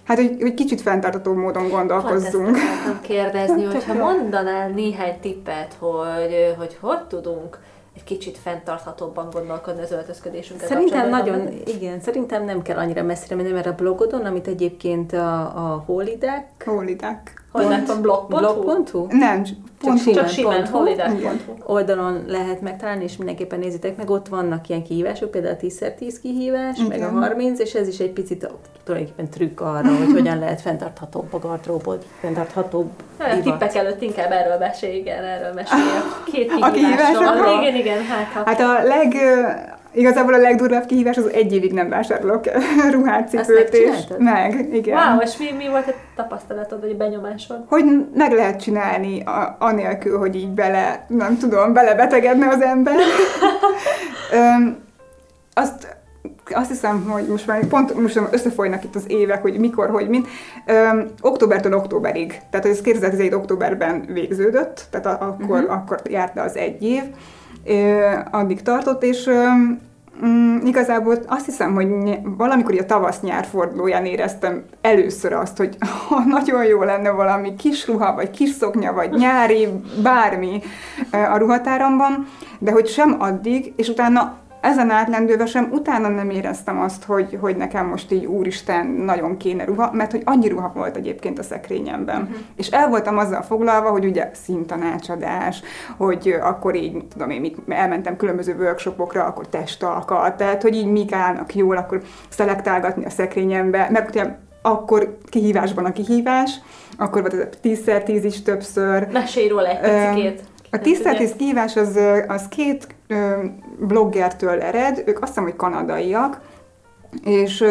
Hát, 0.08 0.18
hogy, 0.18 0.36
hogy 0.40 0.54
kicsit 0.54 0.82
fenntartató 0.82 1.34
módon 1.34 1.70
gondolkozzunk. 1.70 2.58
Pont 2.86 3.02
kérdezni, 3.02 3.64
hogyha 3.74 3.94
mondanál 3.94 4.70
néhány 4.70 5.20
tippet, 5.22 5.76
hogy, 5.80 6.56
hogy 6.58 6.78
hogy 6.80 7.00
tudunk 7.08 7.60
egy 7.96 8.04
kicsit 8.04 8.38
fenntarthatóbban 8.38 9.30
gondolkodni 9.32 9.82
az 9.82 9.92
öltözködésünkkel 9.92 10.68
Szerintem 10.68 11.10
nagyon, 11.10 11.50
igen, 11.66 12.00
szerintem 12.00 12.46
nem 12.46 12.62
kell 12.62 12.78
annyira 12.78 13.04
messzire 13.04 13.36
menni, 13.36 13.52
mert 13.52 13.66
a 13.66 13.76
blogodon, 13.76 14.26
amit 14.26 14.48
egyébként 14.48 15.14
a, 15.14 15.40
a 15.40 15.84
Holidek... 15.86 16.64
Holidek. 16.66 17.44
Holidek 17.64 18.02
blog.hu? 18.02 18.38
blog.hu? 18.38 19.08
Nem, 19.10 19.44
Pont 19.80 20.04
csak, 20.04 20.14
csak 20.14 20.28
simán, 20.28 20.70
oldalon 21.66 22.24
lehet 22.28 22.62
megtalálni, 22.62 23.04
és 23.04 23.18
mindenképpen 23.18 23.60
nézzétek 23.60 23.98
meg, 23.98 24.10
ott 24.10 24.28
vannak 24.28 24.70
ilyen 24.70 24.84
kihívások, 24.84 25.32
például 25.32 25.54
a 25.62 25.66
10x10 25.66 26.16
kihívás, 26.22 26.78
Igen. 26.78 26.88
meg 26.88 27.02
a 27.02 27.20
30, 27.20 27.60
és 27.60 27.74
ez 27.74 27.88
is 27.88 28.00
egy 28.00 28.12
picit 28.12 28.50
tulajdonképpen 28.84 29.30
trükk 29.30 29.60
arra, 29.62 29.96
hogy 29.96 30.12
hogyan 30.12 30.40
lehet 30.40 30.62
fenntarthatóbb 30.62 31.34
a 31.34 31.40
gardróbot, 31.40 32.06
fenntarthatóbb 32.20 32.90
A 33.20 33.42
tippek 33.44 33.76
előtt 33.76 34.02
inkább 34.02 34.32
erről 34.32 34.58
mesélj, 34.58 34.98
igen, 34.98 35.24
erről 35.24 35.54
mesélj. 35.54 35.82
Két 36.32 36.54
kihívásról. 36.54 37.62
Igen, 37.62 37.76
igen, 37.76 38.04
hát. 38.04 38.46
Hát 38.46 38.60
a 38.60 38.84
leg, 38.84 39.14
Igazából 39.98 40.34
a 40.34 40.38
legdurvább 40.38 40.86
kihívás 40.86 41.18
az 41.18 41.32
egy 41.32 41.54
évig 41.54 41.74
nem 41.74 41.90
vásárolok 41.90 42.44
ruhát, 42.92 43.30
cipőt, 43.30 43.74
és 43.74 43.96
meg, 44.18 44.70
igen. 44.74 44.98
Wow, 44.98 45.22
és 45.22 45.38
mi, 45.38 45.52
mi 45.58 45.70
volt 45.70 45.88
a 45.88 45.94
tapasztalatod, 46.16 46.82
vagy 46.82 46.92
a 46.92 46.96
benyomásod? 46.96 47.64
Hogy 47.68 47.86
meg 48.14 48.32
lehet 48.32 48.62
csinálni 48.62 49.22
a, 49.22 49.56
anélkül, 49.60 50.18
hogy 50.18 50.36
így 50.36 50.50
bele, 50.50 51.06
nem 51.08 51.38
tudom, 51.38 51.74
belebetegedne 51.74 52.48
az 52.48 52.62
ember. 52.62 52.96
Öm, 54.34 54.78
azt, 55.54 55.98
azt 56.50 56.70
hiszem, 56.70 57.10
hogy 57.10 57.28
most 57.28 57.48
már 57.48 57.68
pont 57.68 58.02
most 58.02 58.22
összefolynak 58.32 58.84
itt 58.84 58.96
az 58.96 59.04
évek, 59.08 59.42
hogy 59.42 59.60
mikor, 59.60 59.90
hogy 59.90 60.10
mint. 60.10 60.28
Öm, 60.66 61.08
októbertől 61.22 61.74
októberig, 61.74 62.42
tehát 62.50 62.66
ez 62.66 62.82
2017 62.82 63.34
októberben 63.34 64.06
végződött, 64.08 64.86
tehát 64.90 65.22
akkor, 65.22 65.60
uh-huh. 65.60 65.72
akkor 65.72 66.02
járt 66.10 66.36
le 66.36 66.42
az 66.42 66.56
egy 66.56 66.84
év, 66.84 67.04
addig 68.32 68.62
tartott, 68.62 69.04
és 69.04 69.30
Mm, 70.26 70.66
igazából 70.66 71.18
azt 71.28 71.46
hiszem, 71.46 71.74
hogy 71.74 71.88
valamikor 72.24 72.80
a 72.80 72.86
tavasz-nyár 72.86 73.46
fordulóján 73.46 74.06
éreztem 74.06 74.64
először 74.82 75.34
azt, 75.34 75.58
hogy 75.58 75.78
nagyon 76.38 76.66
jó 76.66 76.84
lenne 76.84 77.10
valami 77.10 77.56
kis 77.56 77.88
ruha, 77.88 78.16
vagy 78.16 78.30
kis 78.30 78.50
szoknya, 78.50 78.94
vagy 78.94 79.10
nyári, 79.12 79.68
bármi 80.04 80.62
a 81.12 81.38
ruhatáramban, 81.38 82.28
de 82.60 82.72
hogy 82.72 82.88
sem 82.88 83.16
addig, 83.20 83.74
és 83.76 83.88
utána 83.88 84.38
ezen 84.68 84.90
átlendülve 84.90 85.46
sem 85.46 85.70
utána 85.72 86.08
nem 86.08 86.30
éreztem 86.30 86.80
azt, 86.80 87.04
hogy, 87.04 87.38
hogy 87.42 87.56
nekem 87.56 87.88
most 87.88 88.12
így 88.12 88.26
úristen 88.26 88.88
nagyon 88.88 89.38
kéne 89.38 89.64
ruha, 89.64 89.92
mert 89.94 90.12
hogy 90.12 90.22
annyi 90.26 90.48
ruha 90.48 90.72
volt 90.76 90.96
egyébként 90.96 91.40
a 91.40 91.44
szekrényemben. 91.44 92.22
Uh-huh. 92.22 92.38
És 92.56 92.68
el 92.68 92.90
voltam 92.90 93.18
azzal 93.18 93.42
foglalva, 93.42 93.90
hogy 93.90 94.06
ugye 94.06 94.30
színtanácsadás, 94.34 95.62
hogy 95.98 96.36
akkor 96.42 96.76
így, 96.76 97.06
tudom 97.08 97.30
én, 97.30 97.42
mit, 97.42 97.58
elmentem 97.68 98.18
különböző 98.18 98.56
workshopokra, 98.56 99.24
akkor 99.24 99.48
testalkat, 99.48 100.38
tehát 100.38 100.62
hogy 100.62 100.76
így 100.76 100.92
mik 100.92 101.14
állnak 101.14 101.56
jól, 101.56 101.78
akkor 101.78 102.02
szelektálgatni 102.30 103.06
a 103.06 103.10
szekrényembe, 103.10 103.88
meg 103.92 104.08
ugye 104.10 104.26
akkor 104.62 105.18
kihívásban 105.30 105.86
a 105.86 105.92
kihívás, 105.92 106.52
akkor 106.98 107.22
volt 107.22 107.34
ez 107.34 107.40
a 107.40 107.50
10x10 107.64 108.22
is 108.24 108.42
többször. 108.42 109.08
Mesélj 109.12 109.48
róla 109.48 109.68
egy 109.68 110.14
picit. 110.14 110.42
A 110.72 110.80
10 110.80 111.02
x 111.02 111.32
kihívás 111.38 111.76
az, 111.76 112.00
az 112.28 112.48
két 112.48 112.88
bloggertől 113.80 114.62
ered, 114.62 115.04
ők 115.06 115.18
azt 115.18 115.28
hiszem, 115.28 115.44
hogy 115.44 115.56
kanadaiak, 115.56 116.40
és, 117.24 117.64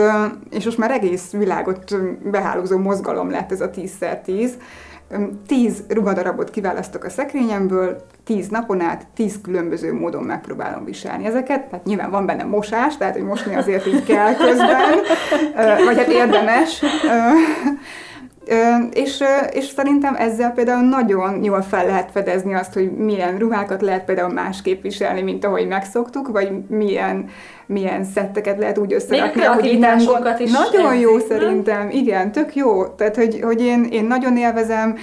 és 0.50 0.64
most 0.64 0.78
már 0.78 0.90
egész 0.90 1.30
világot 1.30 1.96
behálózó 2.30 2.78
mozgalom 2.78 3.30
lett 3.30 3.52
ez 3.52 3.60
a 3.60 3.70
10x10. 3.70 4.50
Tíz 5.46 5.84
ruhadarabot 5.88 6.50
kiválasztok 6.50 7.04
a 7.04 7.10
szekrényemből, 7.10 8.04
tíz 8.24 8.48
napon 8.48 8.80
át, 8.80 9.06
tíz 9.14 9.40
különböző 9.42 9.94
módon 9.94 10.22
megpróbálom 10.22 10.84
viselni 10.84 11.24
ezeket. 11.26 11.64
Tehát 11.64 11.84
nyilván 11.84 12.10
van 12.10 12.26
benne 12.26 12.44
mosás, 12.44 12.96
tehát 12.96 13.14
hogy 13.14 13.24
mosni 13.24 13.54
azért 13.54 13.86
így 13.86 14.04
kell 14.04 14.34
közben, 14.34 14.94
vagy 15.86 15.96
hát 15.96 16.08
érdemes. 16.08 16.82
És, 18.90 19.24
és 19.52 19.64
szerintem 19.64 20.14
ezzel 20.14 20.50
például 20.50 20.88
nagyon 20.88 21.44
jól 21.44 21.62
fel 21.62 21.86
lehet 21.86 22.10
fedezni 22.10 22.54
azt, 22.54 22.72
hogy 22.72 22.92
milyen 22.92 23.38
ruhákat 23.38 23.82
lehet 23.82 24.04
például 24.04 24.32
másképp 24.32 24.82
viselni, 24.82 25.22
mint 25.22 25.44
ahogy 25.44 25.66
megszoktuk, 25.66 26.28
vagy 26.28 26.50
milyen 26.68 27.28
milyen 27.66 28.04
szetteket 28.04 28.58
lehet 28.58 28.78
úgy 28.78 28.92
összerakni, 28.92 29.44
ahogy 29.44 29.78
nem 29.78 29.98
gond... 30.04 30.34
is 30.38 30.50
Nagyon 30.50 30.96
jó 30.96 31.16
nem? 31.16 31.26
szerintem, 31.28 31.90
igen, 31.90 32.32
tök 32.32 32.54
jó. 32.54 32.84
Tehát, 32.84 33.16
hogy, 33.16 33.40
hogy 33.42 33.62
én, 33.62 33.86
én 33.90 34.04
nagyon 34.04 34.36
élvezem, 34.36 34.96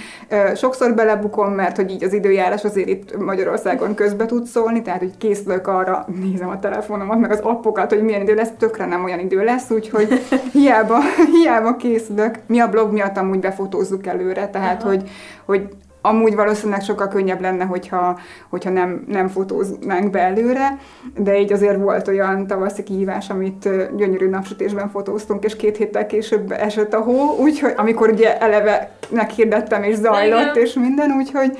sokszor 0.54 0.94
belebukom, 0.94 1.52
mert 1.52 1.76
hogy 1.76 1.90
így 1.90 2.04
az 2.04 2.12
időjárás 2.12 2.64
azért 2.64 2.88
itt 2.88 3.16
Magyarországon 3.16 3.94
közbe 3.94 4.26
tud 4.26 4.46
szólni, 4.46 4.82
tehát 4.82 5.00
hogy 5.00 5.16
készülök 5.18 5.66
arra, 5.66 6.06
nézem 6.20 6.48
a 6.48 6.58
telefonomat, 6.58 7.18
meg 7.18 7.30
az 7.30 7.40
appokat, 7.40 7.92
hogy 7.92 8.02
milyen 8.02 8.22
idő 8.22 8.34
lesz, 8.34 8.50
tökre 8.58 8.86
nem 8.86 9.04
olyan 9.04 9.18
idő 9.18 9.44
lesz, 9.44 9.70
úgyhogy 9.70 10.08
hiába, 10.52 10.98
hiába 11.32 11.76
készülök. 11.76 12.38
Mi 12.46 12.60
a 12.60 12.68
blog 12.68 12.92
miatt 12.92 13.16
amúgy 13.16 13.40
befotózzuk 13.40 14.06
előre, 14.06 14.48
tehát 14.48 14.82
Aha. 14.82 14.90
hogy, 14.90 15.10
hogy 15.44 15.68
amúgy 16.06 16.34
valószínűleg 16.34 16.82
sokkal 16.82 17.08
könnyebb 17.08 17.40
lenne, 17.40 17.64
hogyha, 17.64 18.18
hogyha 18.48 18.70
nem, 18.70 19.04
nem 19.08 19.28
fotóznánk 19.28 20.10
be 20.10 20.20
előre, 20.20 20.78
de 21.16 21.40
így 21.40 21.52
azért 21.52 21.78
volt 21.78 22.08
olyan 22.08 22.46
tavaszi 22.46 22.82
kihívás, 22.82 23.30
amit 23.30 23.68
gyönyörű 23.96 24.28
napsütésben 24.28 24.88
fotóztunk, 24.88 25.44
és 25.44 25.56
két 25.56 25.76
héttel 25.76 26.06
később 26.06 26.52
esett 26.52 26.94
a 26.94 27.00
hó, 27.00 27.36
úgyhogy 27.38 27.72
amikor 27.76 28.08
ugye 28.08 28.38
eleve 28.38 28.96
meghirdettem, 29.10 29.82
és 29.82 29.96
zajlott, 29.96 30.56
és 30.56 30.72
minden, 30.72 31.10
úgyhogy 31.10 31.58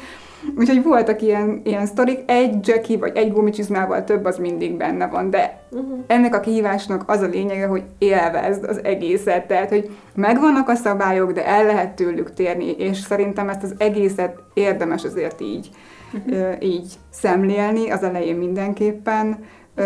Úgyhogy 0.59 0.83
voltak 0.83 1.23
ilyen, 1.23 1.61
ilyen 1.65 1.87
sztorik, 1.87 2.19
egy 2.27 2.69
Jackie 2.69 2.99
vagy 2.99 3.17
egy 3.17 3.33
gumicsizmával 3.33 4.05
több 4.05 4.25
az 4.25 4.39
mindig 4.39 4.77
benne 4.77 5.07
van, 5.07 5.31
de 5.31 5.61
uh-huh. 5.71 5.99
ennek 6.07 6.35
a 6.35 6.41
kihívásnak 6.41 7.05
az 7.07 7.21
a 7.21 7.27
lényege, 7.27 7.67
hogy 7.67 7.83
élvezd 7.99 8.65
az 8.65 8.85
egészet, 8.85 9.47
tehát 9.47 9.69
hogy 9.69 9.91
megvannak 10.15 10.69
a 10.69 10.75
szabályok, 10.75 11.33
de 11.33 11.47
el 11.47 11.65
lehet 11.65 11.95
tőlük 11.95 12.33
térni, 12.33 12.71
és 12.71 12.99
szerintem 12.99 13.49
ezt 13.49 13.63
az 13.63 13.75
egészet 13.79 14.37
érdemes 14.55 15.05
azért 15.05 15.41
így, 15.41 15.71
uh-huh. 16.13 16.57
így 16.61 16.93
szemlélni, 17.11 17.91
az 17.91 18.03
elején 18.03 18.37
mindenképpen. 18.37 19.39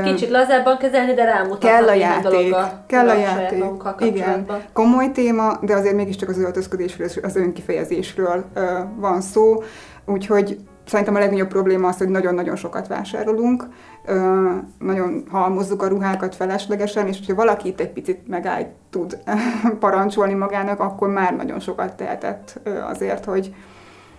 Kicsit 0.05 0.31
lazábban 0.31 0.79
kezelni, 0.79 1.15
de 1.15 1.25
rámutatni 1.25 1.69
kell 1.69 1.89
a 1.89 1.95
játék, 1.95 2.55
a 2.55 2.85
kell 2.87 3.09
a 3.09 3.15
játék, 3.15 3.65
igen, 3.99 4.47
komoly 4.73 5.11
téma, 5.11 5.59
de 5.63 5.75
azért 5.75 5.95
mégiscsak 5.95 6.29
az 6.29 6.39
öltözködésről, 6.39 7.09
az 7.23 7.37
önkifejezésről 7.37 8.45
van 8.97 9.21
szó, 9.21 9.63
Úgyhogy 10.09 10.59
szerintem 10.85 11.15
a 11.15 11.19
legnagyobb 11.19 11.49
probléma 11.49 11.89
az, 11.89 11.99
hogy 11.99 12.09
nagyon-nagyon 12.09 12.57
sokat 12.57 12.87
vásárolunk, 12.87 13.67
nagyon 14.79 15.25
halmozzuk 15.31 15.83
a 15.83 15.89
ruhákat 15.89 16.35
feleslegesen, 16.35 17.07
és 17.07 17.19
hogyha 17.19 17.35
valaki 17.35 17.69
itt 17.69 17.81
egy 17.81 17.93
picit 17.93 18.29
megáll, 18.29 18.67
tud 18.91 19.19
parancsolni 19.81 20.35
magának, 20.35 20.81
akkor 20.81 21.09
már 21.09 21.37
nagyon 21.37 21.61
sokat 21.61 21.97
tehetett 21.97 22.61
azért, 22.89 23.25
hogy, 23.25 23.55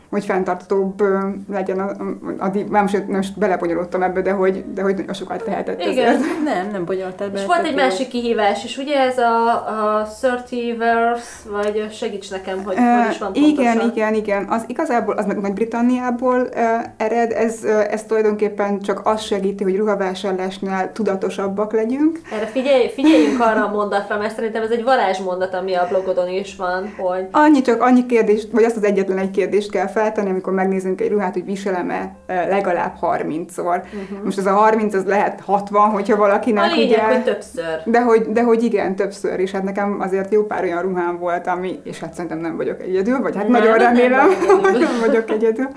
hogy 0.10 0.26
fenntartatóbb 0.26 1.04
legyen 1.52 1.80
a, 1.80 1.90
a, 1.90 2.46
a 2.46 2.52
nem 2.70 2.82
most, 2.82 3.08
most 3.08 3.40
belebonyolódtam 3.40 4.04
ebbe, 4.04 4.22
de 4.22 4.32
hogy, 4.32 4.74
de 4.74 4.82
hogy 4.82 4.96
nagyon 4.96 5.14
sokat 5.14 5.44
tehetett 5.44 5.82
Igen. 5.82 6.08
ezért. 6.08 6.44
Nem, 6.44 6.70
nem 6.72 6.86
bonyolultál 6.86 7.30
be. 7.30 7.40
És 7.40 7.46
volt 7.46 7.66
egy 7.66 7.70
jó. 7.70 7.76
másik 7.76 8.08
kihívás 8.08 8.64
is, 8.64 8.78
ugye 8.78 9.00
ez 9.00 9.18
a, 9.18 9.54
a 9.54 10.08
30 10.22 10.78
verse, 10.78 11.50
vagy 11.50 11.88
segíts 11.92 12.32
nekem, 12.32 12.64
hogy 12.64 12.76
hogy 12.76 13.12
is 13.12 13.18
van 13.18 13.32
Uh, 13.40 13.48
igen, 13.48 13.66
pontosan. 13.66 13.90
igen, 13.90 14.14
igen. 14.14 14.46
Az 14.50 14.64
igazából, 14.68 15.14
az 15.14 15.26
meg 15.26 15.40
Nagy-Britanniából 15.40 16.40
uh, 16.40 16.60
ered, 16.98 17.32
ez, 17.32 17.60
uh, 17.64 17.94
ez 17.94 18.04
tulajdonképpen 18.04 18.80
csak 18.80 19.02
azt 19.04 19.26
segíti, 19.26 19.64
hogy 19.64 19.76
ruhavásárlásnál 19.76 20.92
tudatosabbak 20.92 21.74
legyünk. 21.74 22.20
Erre 22.32 22.46
figyelj, 22.46 22.90
figyeljünk 22.90 23.40
arra 23.40 23.66
a 23.66 23.72
mondatra, 23.72 24.18
mert 24.18 24.36
szerintem 24.36 24.64
ez 24.64 24.70
egy 24.70 24.84
varázsmondat, 24.84 25.54
ami 25.54 25.74
a 25.74 25.88
blogodon 25.90 26.28
is 26.28 26.56
van, 26.56 26.94
hogy 26.98 27.28
Annyi 27.32 27.62
csak 27.62 27.82
annyi 27.82 28.06
kérdést, 28.06 28.48
vagy 28.52 28.64
azt 28.64 28.76
az 28.76 28.84
egyetlen 28.84 29.18
egy 29.18 29.32
kérdést 29.32 29.72
kell 29.72 29.88
feltenni, 30.00 30.30
amikor 30.30 30.54
megnézünk 30.54 31.02
egy 31.02 31.10
ruhát, 31.10 31.34
hogy 31.34 31.46
viselem-e 31.46 32.16
uh, 32.28 32.36
legalább 32.50 32.94
30-szor. 33.02 33.84
Uh-huh. 33.84 34.24
Most 34.24 34.38
ez 34.38 34.46
a 34.46 34.52
30, 34.52 34.94
az 34.94 35.06
lehet 35.06 35.42
60, 35.42 35.90
hogyha 35.90 36.16
valakinek 36.16 36.64
a 36.64 36.76
lényeg, 36.76 36.90
ugye... 36.90 37.02
hogy 37.02 37.24
többször. 37.24 37.82
De 37.86 38.02
hogy, 38.02 38.22
de 38.22 38.44
hogy 38.44 38.64
igen, 38.64 38.96
többször 38.96 39.40
is. 39.40 39.52
Hát 39.52 39.64
nekem 39.64 39.98
azért 40.02 40.34
jó 40.34 40.44
pár 40.44 40.64
olyan 40.64 40.82
ruhám 40.82 41.18
volt, 41.18 41.48
ami, 41.48 41.80
és 41.84 42.00
hát 42.00 42.14
szerintem 42.14 42.40
nem 42.40 42.56
vagyok 42.56 42.82
egyedül, 42.82 43.22
vagy 43.22 43.36
hát 43.36 43.48
Nem, 43.48 43.52
nagyon 43.52 43.78
nem 43.78 43.94
remélem, 43.94 44.28
vagy 44.28 44.38
egyedül. 44.42 44.72
hogy 44.72 44.80
nem 44.80 45.00
vagyok 45.06 45.30
egyedül. 45.30 45.68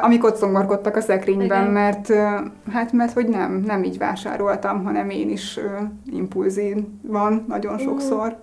Amik 0.00 0.24
ott 0.24 0.36
szomorkodtak 0.36 0.96
a 0.96 1.00
szekrényben, 1.00 1.46
Igen. 1.46 1.72
mert 1.72 2.12
hát 2.72 2.92
mert 2.92 3.12
hogy 3.12 3.28
nem, 3.28 3.62
nem 3.66 3.84
így 3.84 3.98
vásároltam, 3.98 4.84
hanem 4.84 5.10
én 5.10 5.30
is 5.30 5.60
impulzív 6.12 6.76
van 7.02 7.44
nagyon 7.48 7.78
sokszor. 7.78 8.36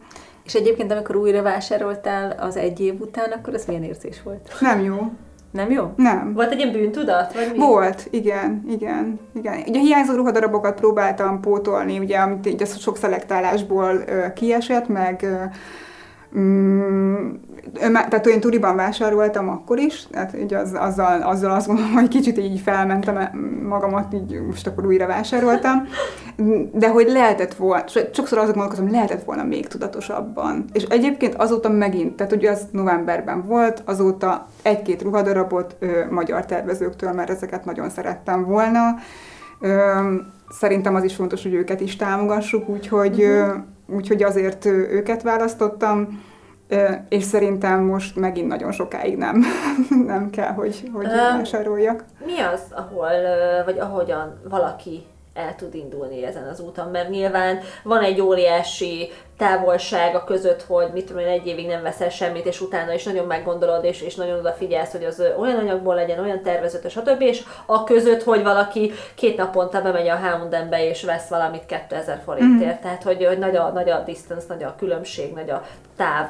És 0.45 0.53
egyébként, 0.55 0.91
amikor 0.91 1.15
újra 1.15 1.41
vásároltál 1.41 2.35
az 2.39 2.57
egy 2.57 2.79
év 2.79 3.01
után, 3.01 3.31
akkor 3.31 3.53
ez 3.53 3.65
milyen 3.65 3.83
érzés 3.83 4.21
volt? 4.23 4.49
Nem 4.59 4.81
jó. 4.81 5.11
Nem 5.51 5.71
jó? 5.71 5.93
Nem. 5.95 6.33
Volt 6.33 6.51
egy 6.51 6.57
ilyen 6.57 6.71
bűntudat? 6.71 7.33
Vagy 7.33 7.49
mi? 7.51 7.57
Volt, 7.57 8.07
igen, 8.09 8.63
igen, 8.69 9.19
igen. 9.35 9.63
Ugye 9.67 9.79
a 9.79 9.81
hiányzó 9.81 10.13
ruhadarabokat 10.13 10.79
próbáltam 10.79 11.39
pótolni, 11.39 11.99
ugye, 11.99 12.17
amit 12.17 12.47
így 12.47 12.61
a 12.61 12.65
sok 12.65 12.97
szelektálásból 12.97 14.03
ö, 14.07 14.33
kiesett, 14.33 14.87
meg 14.87 15.19
ö, 15.23 15.43
mm, 16.37 17.29
tehát 17.89 18.27
én 18.27 18.39
turiban 18.39 18.75
vásároltam 18.75 19.49
akkor 19.49 19.79
is, 19.79 20.07
tehát 20.07 20.37
így 20.37 20.53
az, 20.53 20.73
azzal, 20.73 21.21
azzal 21.21 21.51
azt 21.51 21.67
gondolom, 21.67 21.91
hogy 21.91 22.07
kicsit 22.07 22.37
így 22.37 22.59
felmentem 22.59 23.17
e- 23.17 23.31
magamat, 23.67 24.13
így 24.13 24.41
most 24.45 24.67
akkor 24.67 24.85
újra 24.85 25.07
vásároltam, 25.07 25.87
de 26.71 26.89
hogy 26.89 27.07
lehetett 27.07 27.53
volna, 27.53 27.87
so- 27.87 28.15
sokszor 28.15 28.37
azok 28.37 28.53
gondolkozom, 28.53 28.91
lehetett 28.91 29.23
volna 29.23 29.43
még 29.43 29.67
tudatosabban. 29.67 30.65
És 30.73 30.83
egyébként 30.83 31.35
azóta 31.35 31.69
megint, 31.69 32.15
tehát 32.15 32.33
ugye 32.33 32.51
az 32.51 32.67
novemberben 32.71 33.45
volt, 33.45 33.81
azóta 33.85 34.47
egy-két 34.61 35.01
ruhadarabot 35.01 35.75
ö, 35.79 36.01
magyar 36.09 36.45
tervezőktől, 36.45 37.11
mert 37.11 37.29
ezeket 37.29 37.65
nagyon 37.65 37.89
szerettem 37.89 38.45
volna. 38.45 38.95
Ö, 39.59 39.99
szerintem 40.49 40.95
az 40.95 41.03
is 41.03 41.15
fontos, 41.15 41.43
hogy 41.43 41.53
őket 41.53 41.81
is 41.81 41.95
támogassuk, 41.95 42.69
úgyhogy, 42.69 43.23
uh-huh. 43.23 43.63
Úgyhogy 43.87 44.23
azért 44.23 44.65
őket 44.65 45.21
választottam. 45.21 46.23
És 47.09 47.23
szerintem 47.23 47.83
most 47.83 48.15
megint 48.15 48.47
nagyon 48.47 48.71
sokáig 48.71 49.17
nem, 49.17 49.43
nem 50.05 50.29
kell, 50.29 50.51
hogy, 50.51 50.89
hogy 50.93 51.05
vásároljak. 51.07 52.05
Mi 52.25 52.39
az, 52.39 52.61
ahol, 52.71 53.09
vagy 53.65 53.79
ahogyan 53.79 54.39
valaki 54.49 55.03
el 55.33 55.55
tud 55.55 55.75
indulni 55.75 56.25
ezen 56.25 56.47
az 56.47 56.59
úton, 56.59 56.87
mert 56.87 57.09
nyilván 57.09 57.59
van 57.83 58.03
egy 58.03 58.21
óriási 58.21 59.11
távolság 59.37 60.15
a 60.15 60.23
között, 60.23 60.61
hogy 60.61 60.87
mit 60.93 61.05
tudom 61.05 61.21
én, 61.21 61.27
egy 61.27 61.47
évig 61.47 61.67
nem 61.67 61.81
veszel 61.81 62.09
semmit, 62.09 62.45
és 62.45 62.61
utána 62.61 62.93
is 62.93 63.03
nagyon 63.03 63.25
meggondolod, 63.25 63.83
és, 63.83 64.01
és 64.01 64.15
nagyon 64.15 64.39
odafigyelsz, 64.39 64.91
hogy 64.91 65.03
az 65.03 65.23
olyan 65.39 65.59
anyagból 65.59 65.95
legyen, 65.95 66.19
olyan 66.19 66.41
tervezett, 66.41 66.89
stb. 66.89 67.21
És 67.21 67.43
a 67.65 67.83
között, 67.83 68.23
hogy 68.23 68.43
valaki 68.43 68.91
két 69.15 69.37
naponta 69.37 69.81
bemegy 69.81 70.07
a 70.07 70.15
H&M-be 70.15 70.87
és 70.87 71.03
vesz 71.03 71.27
valamit 71.27 71.65
2000 71.65 72.21
forintért. 72.25 72.79
Mm. 72.79 72.81
Tehát, 72.81 73.03
hogy, 73.03 73.25
hogy 73.25 73.39
nagy, 73.39 73.55
a, 73.55 73.69
nagy 73.69 73.89
a 73.89 74.03
distance, 74.03 74.45
nagy 74.47 74.63
a 74.63 74.75
különbség, 74.77 75.33
nagy 75.33 75.49
a 75.49 75.65
táv. 75.97 76.29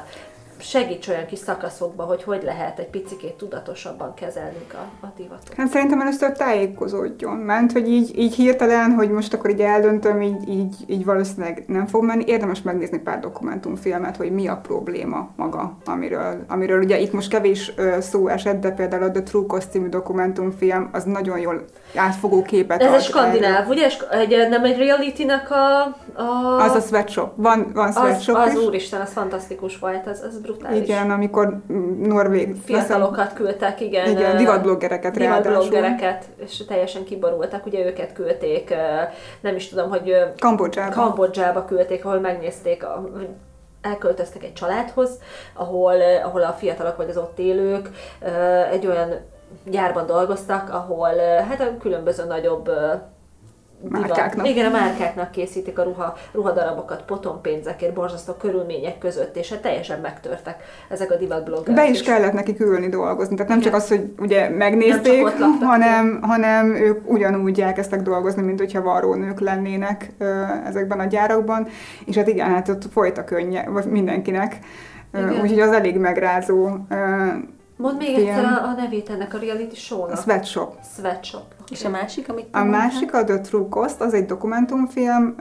Segíts 0.58 1.08
olyan 1.08 1.26
kis 1.26 1.38
szakaszokba, 1.38 2.02
hogy 2.02 2.22
hogy 2.22 2.42
lehet 2.42 2.78
egy 2.78 2.88
picikét 2.88 3.34
tudatosabban 3.34 4.14
kezelnünk 4.14 4.74
a, 4.74 5.06
a 5.06 5.12
divatot. 5.16 5.54
Hát 5.56 5.68
szerintem 5.68 6.00
először 6.00 6.32
tájékozódjon, 6.32 7.36
mert 7.36 7.72
hogy 7.72 7.88
így, 7.88 8.18
így 8.18 8.34
hirtelen, 8.34 8.90
hogy 8.90 9.10
most 9.10 9.34
akkor 9.34 9.50
így 9.50 9.60
eldöntöm, 9.60 10.22
így, 10.22 10.48
így, 10.48 10.74
így 10.86 11.04
valószínűleg 11.04 11.64
nem 11.66 11.86
fog 11.86 12.04
menni. 12.04 12.24
Érdemes 12.26 12.62
megnézni 12.62 12.98
pár 12.98 13.20
dokumentumfilmet, 13.20 14.16
hogy 14.16 14.32
mi 14.32 14.46
a 14.46 14.56
probléma 14.56 15.28
maga, 15.36 15.76
amiről, 15.84 16.44
amiről 16.48 16.82
ugye 16.82 16.98
itt 16.98 17.12
most 17.12 17.28
kevés 17.28 17.74
szó 18.00 18.28
esett, 18.28 18.60
de 18.60 18.70
például 18.70 19.02
a 19.02 19.10
The 19.10 19.22
True 19.22 19.46
Cost 19.46 19.70
című 19.70 19.88
dokumentumfilm, 19.88 20.88
az 20.92 21.04
nagyon 21.04 21.38
jól 21.38 21.64
átfogó 21.94 22.42
képet 22.42 22.78
De 22.78 22.86
ez 22.86 22.92
egy 22.92 23.02
skandináv, 23.02 23.68
ugye? 23.68 23.88
Egy, 24.10 24.48
nem 24.48 24.64
egy 24.64 24.78
reality-nek 24.78 25.50
a... 25.50 25.80
a... 26.22 26.60
Az 26.60 26.74
a 26.74 26.80
sweatshop. 26.80 27.32
Van, 27.36 27.70
van 27.74 27.86
az, 27.86 27.94
sweatshop 27.94 28.36
az 28.36 28.52
is. 28.52 28.58
úristen, 28.58 29.00
az 29.00 29.12
fantasztikus 29.12 29.78
volt, 29.78 30.06
az, 30.06 30.24
az 30.28 30.38
brutális. 30.38 30.82
Igen, 30.82 31.10
amikor 31.10 31.60
Norvég... 32.02 32.56
Fiatalokat 32.64 33.32
küldtek, 33.32 33.80
igen. 33.80 34.10
Igen, 34.10 34.34
ö, 34.34 34.36
divatbloggereket 34.36 35.16
divatbloggereket, 35.16 36.24
és 36.36 36.64
teljesen 36.68 37.04
kiborultak, 37.04 37.66
ugye 37.66 37.84
őket 37.84 38.12
küldték, 38.12 38.70
ö, 38.70 39.02
nem 39.40 39.56
is 39.56 39.68
tudom, 39.68 39.90
hogy 39.90 40.16
Kambodzsába. 40.38 40.94
Kambodzsába 40.94 41.64
küldték, 41.64 42.04
ahol 42.04 42.20
megnézték, 42.20 42.84
a, 42.84 43.10
elköltöztek 43.84 44.42
egy 44.42 44.52
családhoz, 44.52 45.18
ahol, 45.54 46.02
eh, 46.02 46.26
ahol 46.26 46.42
a 46.42 46.52
fiatalok 46.52 46.96
vagy 46.96 47.08
az 47.08 47.16
ott 47.16 47.38
élők 47.38 47.90
eh, 48.20 48.70
egy 48.70 48.86
olyan 48.86 49.14
gyárban 49.64 50.06
dolgoztak, 50.06 50.70
ahol 50.72 51.10
hát 51.48 51.60
a 51.60 51.76
különböző 51.80 52.24
nagyobb 52.24 52.64
divat- 52.64 54.00
Márkáknak. 54.08 54.48
Igen, 54.48 54.66
a 54.66 54.70
márkáknak 54.70 55.30
készítik 55.30 55.78
a 55.78 55.82
ruha, 55.82 56.14
ruhadarabokat 56.32 57.02
potonpénzekért, 57.02 57.94
borzasztó 57.94 58.32
körülmények 58.32 58.98
között, 58.98 59.36
és 59.36 59.50
hát 59.50 59.60
teljesen 59.62 60.00
megtörtek 60.00 60.62
ezek 60.88 61.10
a 61.10 61.16
divatbloggerek. 61.16 61.74
Be 61.84 61.88
is 61.90 62.02
kellett 62.02 62.32
nekik 62.32 62.60
ülni 62.60 62.88
dolgozni, 62.88 63.34
tehát 63.36 63.50
nem 63.50 63.60
csak 63.60 63.74
az, 63.74 63.88
hogy 63.88 64.12
ugye 64.18 64.48
megnézték, 64.48 65.26
hanem, 65.60 66.18
hanem 66.22 66.74
ők 66.74 67.10
ugyanúgy 67.10 67.60
elkezdtek 67.60 68.02
dolgozni, 68.02 68.42
mint 68.42 68.58
hogyha 68.58 68.82
varrónők 68.82 69.40
lennének 69.40 70.10
ezekben 70.66 71.00
a 71.00 71.04
gyárakban, 71.04 71.66
és 72.06 72.16
hát 72.16 72.28
igen, 72.28 72.48
hát 72.50 72.68
ott 72.68 72.82
folyt 72.92 73.18
a 73.18 73.24
könnye, 73.24 73.68
vagy 73.70 73.84
mindenkinek, 73.86 74.58
úgyhogy 75.42 75.60
az 75.60 75.72
elég 75.72 75.98
megrázó. 75.98 76.68
Mondd 77.76 77.96
még 77.96 78.14
Film. 78.14 78.28
egyszer 78.28 78.44
a, 78.44 78.64
a 78.68 78.74
nevét 78.76 79.10
ennek 79.10 79.34
a 79.34 79.38
reality 79.38 79.72
a 79.72 79.76
show-nak. 79.76 80.18
sweatshop. 80.18 80.74
Sweatshop. 80.96 81.42
És 81.70 81.84
a 81.84 81.88
másik, 81.90 82.28
amit 82.28 82.46
A 82.52 82.58
mondtál? 82.58 82.80
másik, 82.80 83.14
a 83.14 83.24
The 83.24 83.40
True 83.40 83.68
Cost, 83.68 84.00
az 84.00 84.14
egy 84.14 84.24
dokumentumfilm, 84.26 85.34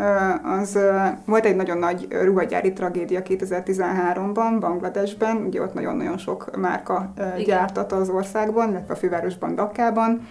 az 0.44 0.80
volt 1.26 1.46
egy 1.46 1.56
nagyon 1.56 1.78
nagy 1.78 2.08
ruhagyári 2.10 2.74
tragédia 2.74 3.22
2013-ban, 3.24 4.58
Bangladesben, 4.60 5.36
ugye 5.38 5.62
ott 5.62 5.74
nagyon-nagyon 5.74 6.18
sok 6.18 6.58
márka 6.58 7.14
Igen. 7.18 7.44
gyártat 7.44 7.92
az 7.92 8.10
országban, 8.10 8.70
illetve 8.70 8.94
a 8.94 8.98
fővárosban, 8.98 9.56
Dakkában. 9.56 10.28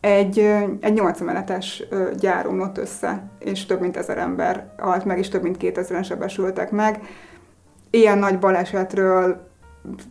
Egy, 0.00 0.38
egy 0.80 0.92
8 0.92 1.20
emeletes 1.20 1.82
gyár 2.18 2.46
omlott 2.46 2.78
össze, 2.78 3.22
és 3.38 3.66
több 3.66 3.80
mint 3.80 3.96
ezer 3.96 4.18
ember 4.18 4.66
halt 4.78 5.04
meg, 5.04 5.18
és 5.18 5.28
több 5.28 5.42
mint 5.42 5.56
2000-en 5.60 6.04
sebesültek 6.04 6.70
meg. 6.70 7.00
Ilyen 7.90 8.18
nagy 8.18 8.38
balesetről 8.38 9.45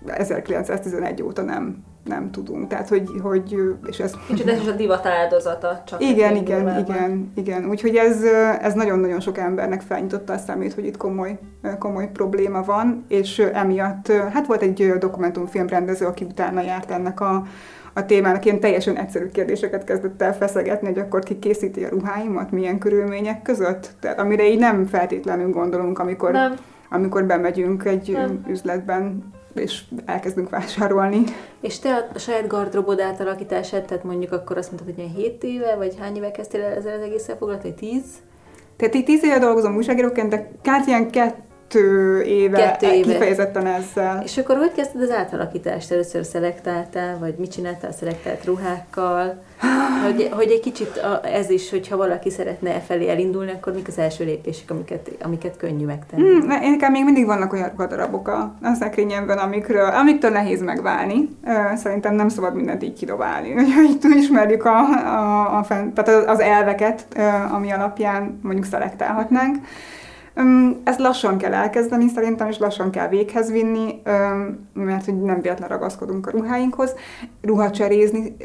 1911 0.05 1.21
óta 1.21 1.41
nem, 1.41 1.83
nem 2.03 2.31
tudunk. 2.31 2.67
Tehát, 2.67 2.89
hogy, 2.89 3.09
hogy 3.21 3.55
és 3.87 3.99
ez 3.99 4.13
Kicsit 4.27 4.47
ez 4.47 4.61
is 4.61 4.67
a 4.67 4.71
divat 4.71 5.05
áldozata. 5.05 5.83
Csak 5.85 6.01
igen, 6.01 6.35
igen, 6.35 6.79
igen, 6.79 7.31
igen. 7.35 7.69
Úgyhogy 7.69 7.95
ez, 7.95 8.23
ez 8.61 8.73
nagyon-nagyon 8.73 9.19
sok 9.19 9.37
embernek 9.37 9.81
felnyitotta 9.81 10.33
a 10.33 10.37
szemét, 10.37 10.73
hogy 10.73 10.85
itt 10.85 10.97
komoly, 10.97 11.39
komoly 11.79 12.09
probléma 12.11 12.63
van, 12.63 13.05
és 13.07 13.39
emiatt, 13.39 14.11
hát 14.11 14.47
volt 14.47 14.61
egy 14.61 14.93
dokumentumfilm 14.99 15.67
rendező, 15.67 16.05
aki 16.05 16.23
utána 16.23 16.61
járt 16.61 16.91
ennek 16.91 17.19
a, 17.19 17.43
a 17.93 18.05
témának, 18.05 18.45
ilyen 18.45 18.59
teljesen 18.59 18.97
egyszerű 18.97 19.25
kérdéseket 19.25 19.83
kezdett 19.83 20.21
el 20.21 20.35
feszegetni, 20.35 20.87
hogy 20.87 20.99
akkor 20.99 21.23
ki 21.23 21.39
készíti 21.39 21.83
a 21.83 21.89
ruháimat, 21.89 22.51
milyen 22.51 22.77
körülmények 22.77 23.41
között. 23.41 23.89
Tehát 23.99 24.19
amire 24.19 24.47
így 24.47 24.59
nem 24.59 24.85
feltétlenül 24.85 25.49
gondolunk, 25.49 25.99
amikor, 25.99 26.31
Nem. 26.31 26.55
amikor 26.89 27.25
bemegyünk 27.25 27.85
egy 27.85 28.11
Nem. 28.11 28.45
üzletben, 28.47 29.33
és 29.55 29.81
elkezdünk 30.05 30.49
vásárolni. 30.49 31.23
És 31.61 31.79
te 31.79 32.09
a 32.13 32.19
saját 32.19 32.47
gardrobod 32.47 32.99
átalakítását, 32.99 33.85
tehát 33.85 34.03
mondjuk 34.03 34.31
akkor 34.31 34.57
azt 34.57 34.71
mondtad, 34.71 34.95
hogy 34.95 35.03
ilyen 35.03 35.15
7 35.15 35.43
éve, 35.43 35.75
vagy 35.75 35.95
hány 35.99 36.15
éve 36.15 36.31
kezdtél 36.31 36.61
el 36.61 36.73
ezzel 36.73 36.95
az 36.95 37.01
egésszel 37.01 37.37
foglalkozni, 37.37 37.69
vagy 37.69 37.89
10? 37.89 38.03
Tehát 38.77 38.95
így 38.95 39.05
tíz 39.05 39.23
éve 39.23 39.39
dolgozom 39.39 39.75
újságíróként, 39.75 40.29
de 40.29 40.51
kár 40.61 40.83
ilyen 40.87 41.09
kettő 41.67 42.21
éve, 42.21 42.57
Kettő 42.57 42.87
éve. 42.93 43.11
kifejezetten 43.11 43.65
ezzel. 43.65 44.21
És 44.23 44.37
akkor 44.37 44.57
hogy 44.57 44.71
kezdted 44.75 45.01
az 45.01 45.11
átalakítást? 45.11 45.91
Először 45.91 46.25
szelektáltál, 46.25 47.17
vagy 47.19 47.35
mit 47.37 47.51
csináltál 47.51 47.91
szelektált 47.91 48.45
ruhákkal? 48.45 49.43
Hogy, 50.03 50.29
hogy 50.31 50.51
egy 50.51 50.59
kicsit 50.59 50.97
a, 50.97 51.27
ez 51.27 51.49
is, 51.49 51.69
hogyha 51.69 51.97
valaki 51.97 52.29
szeretne 52.29 52.73
e 52.73 52.79
felé 52.79 53.09
elindulni, 53.09 53.51
akkor 53.51 53.73
mik 53.73 53.87
az 53.87 53.97
első 53.97 54.25
lépések, 54.25 54.71
amiket, 54.71 55.11
amiket 55.21 55.57
könnyű 55.57 55.85
megtenni? 55.85 56.21
Hmm, 56.21 56.47
nekem 56.47 56.91
még 56.91 57.03
mindig 57.03 57.25
vannak 57.25 57.53
olyan 57.53 57.69
ruhadarabok 57.69 58.27
a, 58.27 58.55
a 58.61 58.73
szekrényemben, 58.73 59.37
amikről, 59.37 59.85
amiktől 59.89 60.31
nehéz 60.31 60.61
megválni. 60.61 61.29
Szerintem 61.75 62.15
nem 62.15 62.29
szabad 62.29 62.55
mindent 62.55 62.83
így 62.83 62.93
kidobálni. 62.97 63.53
Úgyhogy 63.91 64.15
ismerjük 64.15 64.65
a, 64.65 64.77
a, 64.79 65.57
a 65.57 65.63
fent, 65.63 65.93
tehát 65.93 66.27
az- 66.27 66.39
elveket, 66.39 67.05
ami 67.51 67.71
alapján 67.71 68.39
mondjuk 68.43 68.65
szelektálhatnánk. 68.65 69.55
Ezt 70.83 70.99
lassan 70.99 71.37
kell 71.37 71.53
elkezdeni 71.53 72.07
szerintem, 72.07 72.47
és 72.47 72.57
lassan 72.57 72.89
kell 72.91 73.07
véghez 73.07 73.51
vinni, 73.51 74.01
mert 74.73 75.05
hogy 75.05 75.21
nem 75.21 75.41
véletlen 75.41 75.69
ragaszkodunk 75.69 76.27
a 76.27 76.31
ruháinkhoz. 76.31 76.95
Ruhacserézni 77.41 78.35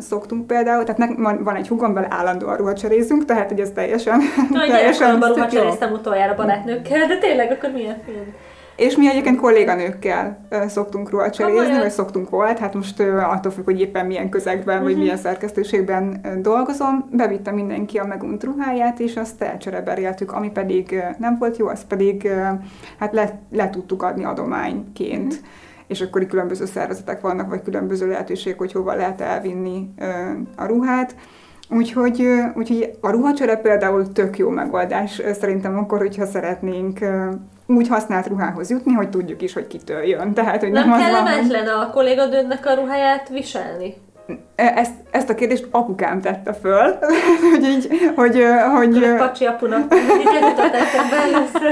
szoktunk 0.00 0.46
például, 0.46 0.84
tehát 0.84 0.98
nek- 0.98 1.42
van- 1.42 1.54
egy 1.56 1.68
hugom, 1.68 1.92
vele 1.92 2.06
állandóan 2.10 2.56
ruhacserézünk, 2.56 3.24
tehát 3.24 3.48
hogy 3.48 3.60
ez 3.60 3.70
teljesen, 3.74 4.20
Na, 4.50 4.66
teljesen 4.66 5.20
ruhacseréztem 5.20 5.92
utoljára 5.92 6.34
barátnőkkel, 6.34 7.06
de 7.06 7.18
tényleg 7.18 7.50
akkor 7.50 7.70
milyen 7.70 7.96
film? 8.04 8.34
És 8.80 8.96
mi 8.96 9.08
egyébként 9.08 9.40
kolléganőkkel 9.40 10.46
szoktunk 10.68 11.10
ruhacserézni, 11.10 11.58
Komolyan? 11.58 11.80
vagy 11.80 11.90
szoktunk 11.90 12.30
volt, 12.30 12.58
hát 12.58 12.74
most 12.74 13.00
attól 13.00 13.52
függ, 13.52 13.64
hogy 13.64 13.80
éppen 13.80 14.06
milyen 14.06 14.28
közegben, 14.28 14.82
vagy 14.82 14.92
Mhm. 14.92 15.00
milyen 15.00 15.16
szerkesztőségben 15.16 16.20
dolgozom, 16.42 17.08
bevitte 17.12 17.50
mindenki 17.50 17.98
a 17.98 18.06
megunt 18.06 18.44
ruháját, 18.44 19.00
és 19.00 19.16
azt 19.16 19.42
elcsereberéltük, 19.42 20.32
ami 20.32 20.50
pedig 20.50 21.02
nem 21.18 21.36
volt 21.38 21.56
jó, 21.56 21.66
azt 21.66 21.86
pedig 21.86 22.28
hát 22.98 23.12
le, 23.12 23.38
le 23.52 23.70
tudtuk 23.70 24.02
adni 24.02 24.24
adományként. 24.24 25.32
Mhm. 25.32 25.44
És 25.86 26.00
akkor 26.00 26.26
különböző 26.26 26.64
szervezetek 26.66 27.20
vannak, 27.20 27.48
vagy 27.48 27.62
különböző 27.62 28.08
lehetőségek, 28.08 28.58
hogy 28.58 28.72
hova 28.72 28.94
lehet 28.94 29.20
elvinni 29.20 29.94
a 30.56 30.66
ruhát. 30.66 31.14
Úgyhogy, 31.70 32.26
úgyhogy 32.54 32.90
a 33.00 33.10
ruhacsere 33.10 33.56
például 33.56 34.12
tök 34.12 34.38
jó 34.38 34.48
megoldás 34.48 35.22
szerintem 35.40 35.78
akkor, 35.78 35.98
hogyha 35.98 36.26
szeretnénk 36.26 36.98
úgy 37.76 37.88
használt 37.88 38.26
ruhához 38.26 38.70
jutni, 38.70 38.92
hogy 38.92 39.10
tudjuk 39.10 39.42
is, 39.42 39.52
hogy 39.52 39.66
kitől 39.66 40.02
jön. 40.02 40.32
Tehát, 40.34 40.60
hogy 40.60 40.70
nem, 40.70 40.88
Nem 40.88 40.98
az 40.98 41.10
van, 41.10 41.10
hogy- 41.10 41.24
kellemetlen 41.24 41.66
a 41.68 41.90
kollégadődnek 41.90 42.66
a 42.66 42.74
ruháját 42.74 43.28
viselni? 43.28 43.94
E- 44.60 44.72
ezt, 44.76 44.92
ezt 45.10 45.30
a 45.30 45.34
kérdést 45.34 45.66
apukám 45.70 46.20
tette 46.20 46.52
föl, 46.52 46.98
hogy 47.52 47.64
így, 47.64 47.88
hogy, 48.16 48.44
hogy 48.76 49.14
pacsi 49.16 49.44
apunak 49.44 49.94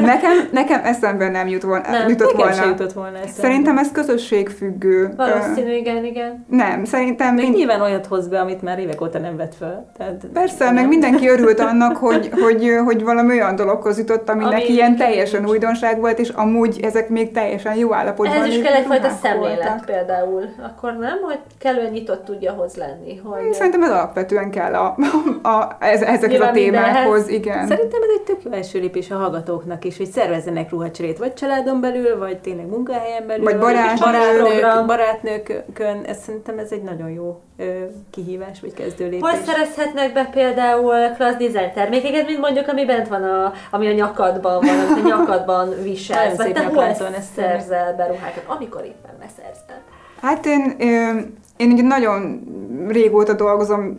nekem, 0.01 0.49
nekem 0.53 0.81
eszembe 0.85 1.29
nem 1.29 1.49
jut 1.49 1.63
volna, 1.63 1.91
Nem, 1.91 2.09
jutott 2.09 2.33
volna. 2.33 2.53
se 2.53 2.65
jutott 2.67 2.93
volna 2.93 3.17
eszembe. 3.17 3.41
Szerintem 3.41 3.79
ez 3.79 3.91
közösségfüggő. 3.93 5.13
Valószínű, 5.17 5.73
igen, 5.77 6.05
igen. 6.05 6.45
Nem, 6.49 6.85
szerintem 6.85 7.35
Meg 7.35 7.45
mind- 7.45 7.57
nyilván 7.57 7.81
olyat 7.81 8.07
hoz 8.07 8.29
be, 8.29 8.41
amit 8.41 8.63
már 8.63 8.79
évek 8.79 9.01
óta 9.01 9.19
nem 9.19 9.37
vett 9.37 9.55
fel. 9.55 9.91
Tehát, 9.99 10.27
Persze, 10.33 10.65
nem. 10.65 10.75
meg 10.75 10.89
mindenki 10.89 11.29
örült 11.29 11.61
annak, 11.71 11.97
hogy, 11.97 12.31
hogy, 12.41 12.71
hogy 12.85 13.05
valami 13.05 13.31
olyan 13.33 13.57
dologhoz 13.57 13.99
jutott, 13.99 14.29
ami, 14.29 14.45
Ami 14.45 14.65
ilyen 14.65 14.97
teljesen 14.97 15.41
nincs. 15.41 15.53
újdonság 15.53 16.01
volt, 16.01 16.19
és 16.19 16.29
amúgy 16.29 16.81
ezek 16.83 17.09
még 17.09 17.33
teljesen 17.33 17.75
jó 17.75 17.95
állapotban 17.95 18.37
Ehhez 18.37 18.47
is 18.55 18.63
kell 18.63 18.73
egyfajta 18.73 19.09
szemlélet 19.23 19.57
voltak. 19.69 19.85
például. 19.85 20.45
Akkor 20.63 20.97
nem, 21.01 21.19
hogy 21.23 21.39
kellően 21.59 21.91
nyitott 21.93 22.25
tudja 22.25 22.53
hoz 22.53 22.77
lenni. 22.79 23.17
Hogy 23.25 23.53
Szerintem 23.53 23.83
ez 23.83 23.91
alapvetően 23.91 24.51
kell 24.51 24.75
a, 24.75 24.97
a, 25.43 25.77
ez, 25.81 26.03
ezekhez 26.03 26.41
a 26.41 26.51
témákhoz, 26.51 27.27
mindenhez. 27.27 27.29
igen. 27.29 27.67
Szerintem 27.67 28.03
ez 28.03 28.09
egy 28.17 28.23
tök 28.23 28.43
jó 28.45 28.51
első 28.51 28.79
lépés 28.81 29.11
a 29.11 29.17
hallgatóknak 29.17 29.85
is, 29.85 29.97
hogy 29.97 30.07
szervezzenek 30.11 30.71
ruhacserét, 30.71 31.19
vagy 31.19 31.35
családon 31.35 31.81
belül, 31.81 32.19
vagy 32.19 32.39
tényleg 32.39 32.67
munkahelyen 32.67 33.27
belül, 33.27 33.45
Vagy 33.45 33.59
barátnők. 33.59 33.99
barátnők, 33.99 34.87
barátnőkön. 34.87 36.03
Ez 36.07 36.17
szerintem 36.23 36.59
ez 36.59 36.73
egy 36.73 36.83
nagyon 36.83 37.11
jó 37.11 37.41
ö, 37.57 37.65
kihívás, 38.11 38.61
vagy 38.61 38.75
kezdő 38.75 39.05
lépés. 39.05 39.21
Hol 39.21 39.41
szerezhetnek 39.47 40.13
be 40.13 40.25
például 40.33 40.95
klassz 41.17 41.37
design 41.37 41.73
termékeket, 41.75 42.27
mint 42.27 42.41
mondjuk, 42.41 42.69
ami 42.69 42.85
bent 42.85 43.09
van, 43.09 43.23
a, 43.23 43.53
ami 43.71 43.87
a 43.89 43.93
nyakadban 43.93 44.61
van, 44.61 44.79
amit 44.79 45.05
a 45.05 45.09
nyakadban 45.09 45.69
viselsz, 45.83 46.37
Nagyon 46.37 46.37
vagy 46.37 46.47
szép 46.47 46.55
te 46.55 46.81
hol 46.81 46.95
szerzel 47.35 47.95
be 47.97 48.07
ruhákat, 48.07 48.45
amikor 48.47 48.85
éppen 48.85 49.15
beszerzted. 49.19 49.81
Hát 50.21 50.47
én, 50.47 50.75
ö, 50.79 51.21
én 51.59 51.71
ugye 51.71 51.83
nagyon 51.83 52.41
régóta 52.89 53.33
dolgozom 53.33 53.99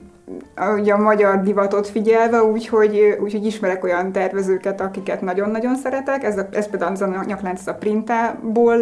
ugye 0.78 0.94
a 0.94 0.98
magyar 0.98 1.42
divatot 1.42 1.88
figyelve, 1.88 2.44
úgyhogy, 2.44 3.18
úgyhogy 3.22 3.46
ismerek 3.46 3.84
olyan 3.84 4.12
tervezőket, 4.12 4.82
akiket 4.82 5.22
nagyon-nagyon 5.22 5.76
szeretek. 5.76 6.24
Ez, 6.24 6.38
a, 6.38 6.48
ez 6.52 6.70
például 6.70 6.92
az 6.92 7.02
a 7.02 7.24
nyaklánc 7.26 7.60
ez 7.60 7.68
a 7.68 7.74
Printából 7.74 8.78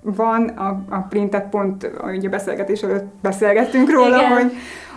van, 0.00 0.48
a, 0.48 0.84
a 0.88 0.98
Printet 1.08 1.48
pont 1.48 1.90
ugye 2.06 2.28
a 2.28 2.30
beszélgetés 2.30 2.82
előtt 2.82 3.04
beszélgettünk 3.22 3.90
róla, 3.90 4.16
Igen. 4.16 4.32
hogy 4.32 4.52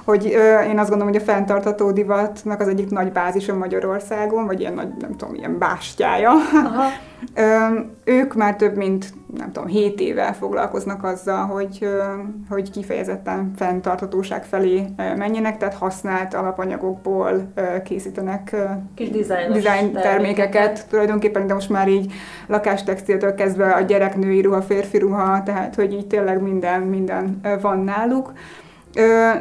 hogy 0.08 0.34
ö, 0.34 0.62
én 0.62 0.80
azt 0.80 0.90
gondolom, 0.90 1.14
hogy 1.14 1.22
a 1.22 1.26
fenntartató 1.26 1.92
divatnak 1.92 2.60
az 2.60 2.68
egyik 2.68 2.90
nagy 2.90 3.12
bázisa 3.12 3.56
Magyarországon, 3.56 4.46
vagy 4.46 4.60
ilyen 4.60 4.74
nagy, 4.74 4.88
nem 5.00 5.16
tudom, 5.16 5.36
ilyen 5.36 5.58
bástyája. 5.58 6.32
Aha. 6.32 6.84
Ö, 7.34 7.80
ők 8.04 8.36
már 8.36 8.56
több 8.56 8.76
mint, 8.76 9.14
nem 9.38 9.52
tudom, 9.52 9.68
7 9.68 10.00
éve 10.00 10.34
foglalkoznak 10.34 11.04
azzal, 11.04 11.46
hogy, 11.46 11.78
ö, 11.82 12.04
hogy 12.50 12.72
kifejezetten 12.72 13.52
fenntartatóság 13.56 14.44
felé 14.44 14.86
menjenek, 14.96 15.58
tehát 15.58 15.76
használt 15.76 16.34
alapanyagokból 16.34 17.52
ö, 17.56 17.82
készítenek 17.84 18.50
ö, 18.54 18.64
Kis 18.96 19.10
dizájnos 19.10 19.64
design 19.64 19.94
termékeket 19.94 20.88
tulajdonképpen, 20.90 21.48
de 21.48 21.54
most 21.54 21.70
már 21.70 21.88
így 21.88 22.14
lakástextiltől 22.48 23.36
kezdve 23.36 23.72
a 23.72 23.82
gyereknői 23.82 24.42
ruha, 24.42 24.62
férfi 24.62 24.98
ruha, 24.98 25.44
tehát 25.44 25.76
hogy 25.76 25.94
így 25.94 26.08
tényleg 26.08 26.42
minden, 26.42 26.82
minden 26.82 27.40
van 27.62 27.80
náluk. 27.80 28.34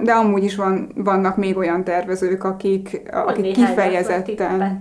De 0.03 0.13
amúgy 0.13 0.45
is 0.45 0.57
van, 0.57 0.89
vannak 0.95 1.37
még 1.37 1.57
olyan 1.57 1.85
tervezők, 1.85 2.45
akik, 2.45 3.03
akik 3.11 3.53
kifejezetten 3.53 4.81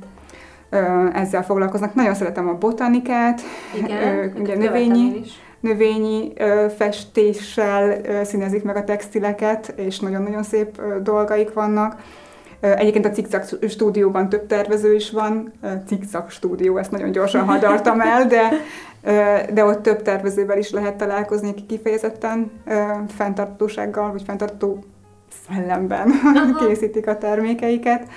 ezzel 1.14 1.44
foglalkoznak. 1.44 1.94
Nagyon 1.94 2.14
szeretem 2.14 2.48
a 2.48 2.58
botanikát, 2.58 3.42
Igen, 3.76 4.34
ugye 4.40 4.56
növényi, 4.58 5.22
növényi 5.60 6.34
festéssel 6.78 8.02
színezik 8.24 8.64
meg 8.64 8.76
a 8.76 8.84
textileket, 8.84 9.74
és 9.76 10.00
nagyon-nagyon 10.00 10.44
szép 10.44 10.82
dolgaik 11.02 11.54
vannak. 11.54 12.02
Egyébként 12.74 13.06
a 13.06 13.10
Cikcak 13.10 13.46
stúdióban 13.68 14.30
több 14.30 14.46
tervező 14.48 14.94
is 14.94 15.12
van. 15.12 15.54
Cikcak 15.88 16.30
stúdió, 16.30 16.78
ezt 16.78 16.92
nagyon 16.92 17.12
gyorsan 17.12 17.46
hadartam 17.46 18.02
el, 18.02 18.28
de, 18.28 18.50
de 19.54 19.66
ott 19.66 19.82
több 19.82 20.02
tervezővel 20.02 20.58
is 20.58 20.72
lehet 20.72 20.96
találkozni, 20.96 21.50
akik 21.50 21.66
kifejezetten 21.66 22.52
fenntartósággal, 23.08 24.12
vagy 24.12 24.24
fenntartó 24.26 24.84
szellemben 25.48 26.10
Aha. 26.24 26.56
készítik 26.68 27.08
a 27.08 27.18
termékeiket. 27.18 28.08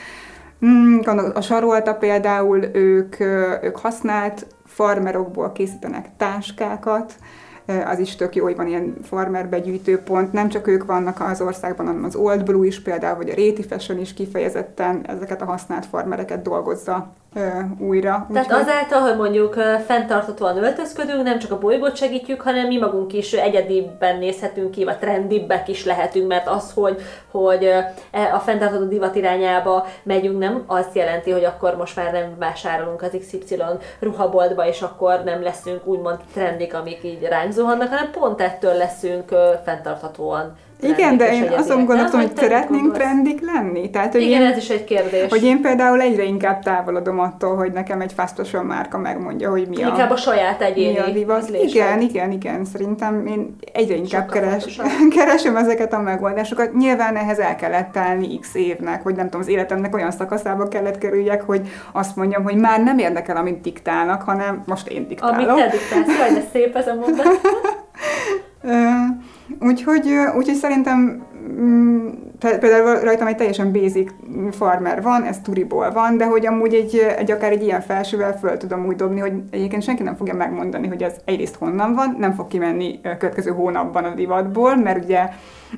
Mm, 0.66 0.98
a 1.34 1.40
sarolta 1.40 1.94
például, 1.94 2.64
ők, 2.72 3.20
ők 3.62 3.76
használt 3.76 4.46
farmerokból 4.64 5.52
készítenek 5.52 6.06
táskákat, 6.16 7.14
az 7.68 7.98
is 7.98 8.16
tök 8.16 8.34
jó, 8.34 8.44
hogy 8.44 8.56
van 8.56 8.66
ilyen 8.66 8.94
farmer 9.02 9.48
begyűjtőpont. 9.48 10.32
Nem 10.32 10.48
csak 10.48 10.66
ők 10.66 10.84
vannak 10.84 11.20
az 11.20 11.40
országban, 11.40 11.86
hanem 11.86 12.04
az 12.04 12.16
Old 12.16 12.44
Blue 12.44 12.66
is 12.66 12.82
például, 12.82 13.16
vagy 13.16 13.30
a 13.30 13.34
Réti 13.34 13.62
Fashion 13.62 13.98
is 13.98 14.14
kifejezetten 14.14 15.06
ezeket 15.06 15.42
a 15.42 15.44
használt 15.44 15.86
farmereket 15.86 16.42
dolgozza 16.42 17.12
újra. 17.78 18.26
Tehát 18.32 18.46
Úgyhogy- 18.46 18.62
azáltal, 18.62 19.00
hogy 19.00 19.16
mondjuk 19.16 19.54
fenntartatóan 19.86 20.56
öltözködünk, 20.56 21.22
nem 21.22 21.38
csak 21.38 21.50
a 21.50 21.58
bolygót 21.58 21.96
segítjük, 21.96 22.40
hanem 22.40 22.66
mi 22.66 22.78
magunk 22.78 23.12
is 23.12 23.32
egyedibben 23.32 24.18
nézhetünk 24.18 24.70
ki, 24.70 24.84
vagy 24.84 24.98
trendibbek 24.98 25.68
is 25.68 25.84
lehetünk, 25.84 26.26
mert 26.28 26.48
az, 26.48 26.72
hogy, 26.74 27.00
hogy 27.30 27.64
e- 28.10 28.34
a 28.34 28.38
fenntartató 28.38 28.84
divat 28.84 29.14
irányába 29.14 29.86
megyünk, 30.02 30.38
nem 30.38 30.62
azt 30.66 30.94
jelenti, 30.94 31.30
hogy 31.30 31.44
akkor 31.44 31.76
most 31.76 31.96
már 31.96 32.12
nem 32.12 32.34
vásárolunk 32.38 33.02
az 33.02 33.16
XY 33.18 33.62
ruhaboltba, 34.00 34.66
és 34.66 34.82
akkor 34.82 35.22
nem 35.24 35.42
leszünk 35.42 35.86
úgymond 35.86 36.18
trendik, 36.32 36.74
amik 36.74 37.04
így 37.04 37.22
ránk 37.22 37.52
zuhannak, 37.52 37.88
hanem 37.88 38.10
pont 38.10 38.40
ettől 38.40 38.74
leszünk 38.74 39.34
fenntarthatóan 39.64 40.56
Igen, 40.80 41.16
de 41.16 41.32
én 41.32 41.42
azon 41.56 41.76
Nem? 41.76 41.86
gondolkodom, 41.86 42.20
hogy 42.20 42.34
Vagy 42.34 42.44
szeretnénk 42.44 42.82
gondolsz? 42.82 42.98
trendik 42.98 43.40
lenni. 43.52 43.90
Tehát, 43.90 44.12
hogy 44.12 44.22
Igen, 44.22 44.40
én, 44.40 44.46
ez 44.46 44.56
is 44.56 44.68
egy 44.68 44.84
kérdés. 44.84 45.28
hogy 45.30 45.44
én 45.44 45.60
például 45.60 46.00
egyre 46.00 46.22
inkább 46.22 46.62
távolodom 46.62 47.18
attól, 47.18 47.56
hogy 47.56 47.72
nekem 47.72 48.00
egy 48.00 48.12
fast 48.12 48.34
fashion 48.34 48.64
márka 48.64 48.98
megmondja, 48.98 49.50
hogy 49.50 49.68
mi 49.68 49.82
a... 49.82 49.88
Inkább 49.88 50.10
a 50.10 50.16
saját 50.16 50.58
mi 50.58 50.64
a 50.64 50.68
egyéni 50.68 51.12
divat. 51.12 51.48
Igen, 51.62 52.00
igen, 52.00 52.30
igen. 52.30 52.64
Szerintem 52.64 53.26
én 53.26 53.56
egyre 53.72 53.94
inkább 53.94 54.26
Sokkal 54.26 54.40
keres, 54.42 54.64
fontosabb. 54.74 55.08
keresem 55.16 55.56
ezeket 55.56 55.92
a 55.92 56.00
megoldásokat. 56.00 56.74
Nyilván 56.74 57.16
ehhez 57.16 57.38
el 57.38 57.56
kellett 57.56 57.96
állni 57.96 58.38
x 58.38 58.54
évnek, 58.54 59.02
hogy 59.02 59.14
nem 59.14 59.24
tudom, 59.24 59.40
az 59.40 59.48
életemnek 59.48 59.94
olyan 59.94 60.10
szakaszába 60.10 60.68
kellett 60.68 60.98
kerüljek, 60.98 61.42
hogy 61.42 61.60
azt 61.92 62.16
mondjam, 62.16 62.42
hogy 62.42 62.56
már 62.56 62.82
nem 62.82 62.98
érdekel, 62.98 63.36
amit 63.36 63.60
diktálnak, 63.60 64.22
hanem 64.22 64.62
most 64.66 64.88
én 64.88 65.08
diktálok. 65.08 65.48
Amit 65.48 65.64
te 65.64 65.70
diktálsz, 65.70 66.18
jaj, 66.18 66.32
de 66.32 66.44
szép 66.52 66.76
ez 66.76 66.86
a 66.86 66.94
mondat. 66.94 67.40
Úgyhogy, 69.60 70.10
úgyhogy 70.36 70.54
szerintem 70.54 71.26
mm, 71.60 72.08
például 72.38 73.00
rajtam 73.00 73.26
egy 73.26 73.36
teljesen 73.36 73.72
basic 73.72 74.10
farmer 74.50 75.02
van, 75.02 75.22
ez 75.22 75.40
turiból 75.40 75.90
van, 75.90 76.16
de 76.16 76.24
hogy 76.24 76.46
amúgy 76.46 76.74
egy, 76.74 76.96
egy 77.18 77.30
akár 77.30 77.52
egy 77.52 77.62
ilyen 77.62 77.80
felsővel 77.80 78.38
föl 78.38 78.56
tudom 78.56 78.86
úgy 78.86 78.96
dobni, 78.96 79.20
hogy 79.20 79.32
egyébként 79.50 79.82
senki 79.82 80.02
nem 80.02 80.16
fogja 80.16 80.34
megmondani, 80.34 80.86
hogy 80.86 81.02
ez 81.02 81.14
egyrészt 81.24 81.56
honnan 81.56 81.94
van, 81.94 82.16
nem 82.18 82.32
fog 82.32 82.46
kimenni 82.46 83.00
következő 83.00 83.50
hónapban 83.50 84.04
a 84.04 84.14
divatból, 84.14 84.76
mert 84.76 85.04
ugye 85.04 85.28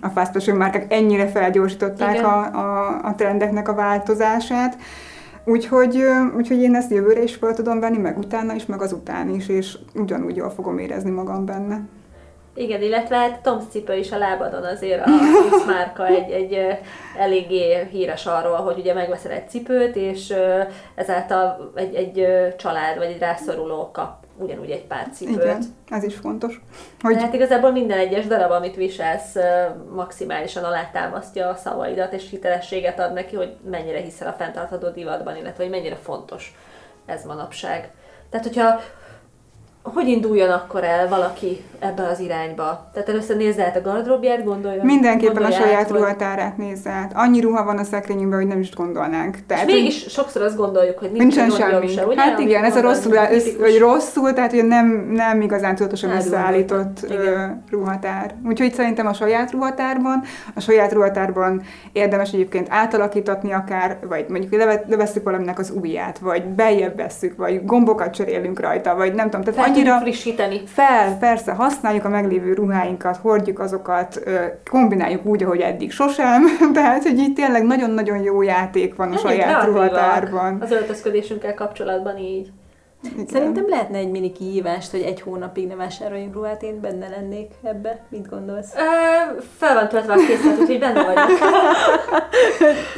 a 0.01 0.09
fast 0.09 0.33
fashion 0.33 0.57
márkák 0.57 0.93
ennyire 0.93 1.27
felgyorsították 1.27 2.25
a, 2.25 2.55
a, 2.55 3.01
a 3.03 3.15
trendeknek 3.15 3.69
a 3.69 3.75
változását. 3.75 4.77
Úgyhogy, 5.45 6.05
úgyhogy 6.37 6.63
én 6.63 6.75
ezt 6.75 6.91
jövőre 6.91 7.23
is 7.23 7.35
fel 7.35 7.55
tudom 7.55 7.81
venni, 7.81 7.99
meg 7.99 8.19
utána 8.19 8.55
is, 8.55 8.67
meg 8.67 8.83
azután 8.83 9.29
is, 9.29 9.49
és 9.49 9.79
ugyanúgy 9.95 10.37
jól 10.37 10.51
fogom 10.51 10.79
érezni 10.79 11.11
magam 11.11 11.45
benne. 11.45 11.81
Igen, 12.61 12.83
illetve 12.83 13.17
hát 13.17 13.41
Tom's 13.45 13.71
cipő 13.71 13.97
is 13.97 14.13
a 14.13 14.19
lábadon 14.19 14.65
azért 14.65 15.07
a 15.07 15.11
X 15.51 15.65
márka 15.67 16.07
egy, 16.07 16.31
egy 16.31 16.79
eléggé 17.19 17.87
híres 17.91 18.27
arról, 18.27 18.57
hogy 18.57 18.79
ugye 18.79 18.95
megveszel 18.95 19.31
egy 19.31 19.49
cipőt, 19.49 19.97
és 19.97 20.35
ezáltal 20.95 21.73
egy, 21.75 21.95
egy 21.95 22.27
család 22.57 22.97
vagy 22.97 23.07
egy 23.07 23.19
rászoruló 23.19 23.91
kap 23.93 24.21
ugyanúgy 24.39 24.71
egy 24.71 24.85
pár 24.85 25.09
cipőt. 25.13 25.43
Igen, 25.43 25.63
ez 25.89 26.05
is 26.05 26.15
fontos. 26.15 26.61
Hogy... 27.01 27.17
hát 27.17 27.35
igazából 27.35 27.71
minden 27.71 27.99
egyes 27.99 28.27
darab, 28.27 28.51
amit 28.51 28.77
viselsz, 28.77 29.37
maximálisan 29.95 30.65
alátámasztja 30.65 31.49
a 31.49 31.55
szavaidat, 31.55 32.13
és 32.13 32.31
hitelességet 32.31 32.99
ad 32.99 33.13
neki, 33.13 33.37
hogy 33.37 33.57
mennyire 33.71 34.01
hiszel 34.01 34.29
a 34.29 34.33
fenntartható 34.33 34.89
divatban, 34.89 35.37
illetve 35.37 35.63
hogy 35.63 35.73
mennyire 35.73 35.97
fontos 35.97 36.55
ez 37.07 37.25
manapság. 37.25 37.91
Tehát, 38.31 38.47
hogyha 38.47 38.81
hogy 39.83 40.09
induljon 40.09 40.51
akkor 40.51 40.85
el 40.85 41.09
valaki 41.09 41.65
ebbe 41.79 42.03
az 42.03 42.21
irányba? 42.21 42.89
Tehát 42.93 43.09
először 43.09 43.37
nézze 43.37 43.65
át 43.65 43.77
a 43.77 43.81
gardróbját, 43.81 44.45
gondolja. 44.45 44.85
Mindenképpen 44.85 45.43
a 45.43 45.51
saját 45.51 45.81
át, 45.81 45.91
ruhatárát 45.91 46.57
nézze 46.57 46.91
át. 46.91 47.13
Annyi 47.15 47.41
ruha 47.41 47.65
van 47.65 47.79
a 47.79 47.85
szekrényünkben, 47.85 48.39
hogy 48.39 48.49
nem 48.49 48.61
is 48.61 48.75
gondolnánk. 48.75 49.39
Tehát, 49.47 49.69
és 49.69 49.75
mégis 49.75 50.03
hogy... 50.03 50.13
sokszor 50.13 50.43
azt 50.43 50.57
gondoljuk, 50.57 50.99
hogy 50.99 51.11
nincs 51.13 51.37
nincsen 51.37 51.51
semmi. 51.51 51.89
Se, 51.89 52.07
ugye? 52.07 52.21
Hát 52.21 52.39
igen, 52.39 52.65
ez 52.65 52.77
a 52.77 52.81
rosszul, 52.81 53.19
ez, 53.19 53.57
vagy 53.59 53.79
rosszul, 53.79 54.33
tehát 54.33 54.51
hogy 54.51 54.67
nem, 54.67 54.87
nem 55.11 55.41
igazán 55.41 55.75
tudatosan 55.75 56.11
összeállított 56.11 57.07
ruhatár. 57.71 58.35
Úgyhogy 58.47 58.73
szerintem 58.73 59.07
a 59.07 59.13
saját 59.13 59.51
ruhatárban, 59.51 60.23
a 60.55 60.61
saját 60.61 60.93
ruhatárban 60.93 61.63
érdemes 61.93 62.33
egyébként 62.33 62.67
átalakítatni 62.71 63.53
akár, 63.53 63.99
vagy 64.09 64.25
mondjuk 64.29 64.63
levesszük 64.89 65.25
valaminek 65.25 65.59
az 65.59 65.73
ujját, 65.81 66.19
vagy 66.19 66.45
beljebb 66.45 66.97
vesszük, 66.97 67.37
vagy 67.37 67.65
gombokat 67.65 68.15
cserélünk 68.15 68.61
rajta, 68.61 68.95
vagy 68.95 69.15
nem 69.15 69.31
tudom. 69.31 69.45
Tehát 69.45 69.70
annyira 69.71 69.99
frissíteni. 69.99 70.63
Fel, 70.67 71.17
persze, 71.19 71.53
használjuk 71.53 72.05
a 72.05 72.09
meglévő 72.09 72.53
ruháinkat, 72.53 73.17
hordjuk 73.17 73.59
azokat, 73.59 74.21
kombináljuk 74.71 75.27
úgy, 75.27 75.43
ahogy 75.43 75.61
eddig 75.61 75.93
sosem, 75.93 76.43
tehát, 76.75 77.03
hogy 77.03 77.19
itt 77.19 77.35
tényleg 77.35 77.65
nagyon-nagyon 77.65 78.23
jó 78.23 78.43
játék 78.43 78.95
van 78.95 79.13
a 79.13 79.19
Elég 79.25 79.41
saját 79.41 79.65
ruhatárban. 79.65 80.59
Az 80.61 80.71
öltözködésünkkel 80.71 81.55
kapcsolatban 81.55 82.19
így. 82.19 82.51
Igen. 83.03 83.27
Szerintem 83.27 83.69
lehetne 83.69 83.99
egy 83.99 84.11
mini 84.11 84.33
kihívást, 84.33 84.91
hogy 84.91 85.01
egy 85.01 85.21
hónapig 85.21 85.67
ne 85.67 85.75
vásároljunk 85.75 86.35
ruhát, 86.35 86.63
én 86.63 86.81
benne 86.81 87.09
lennék 87.09 87.51
ebbe. 87.63 87.99
Mit 88.09 88.29
gondolsz? 88.29 88.75
Ö, 88.75 89.41
fel 89.59 89.75
van 89.75 89.89
töltve 89.89 90.13
a 90.13 90.17
készlet, 90.17 90.59
úgyhogy 90.59 90.79
benne 90.79 91.05
vagyok. 91.05 91.39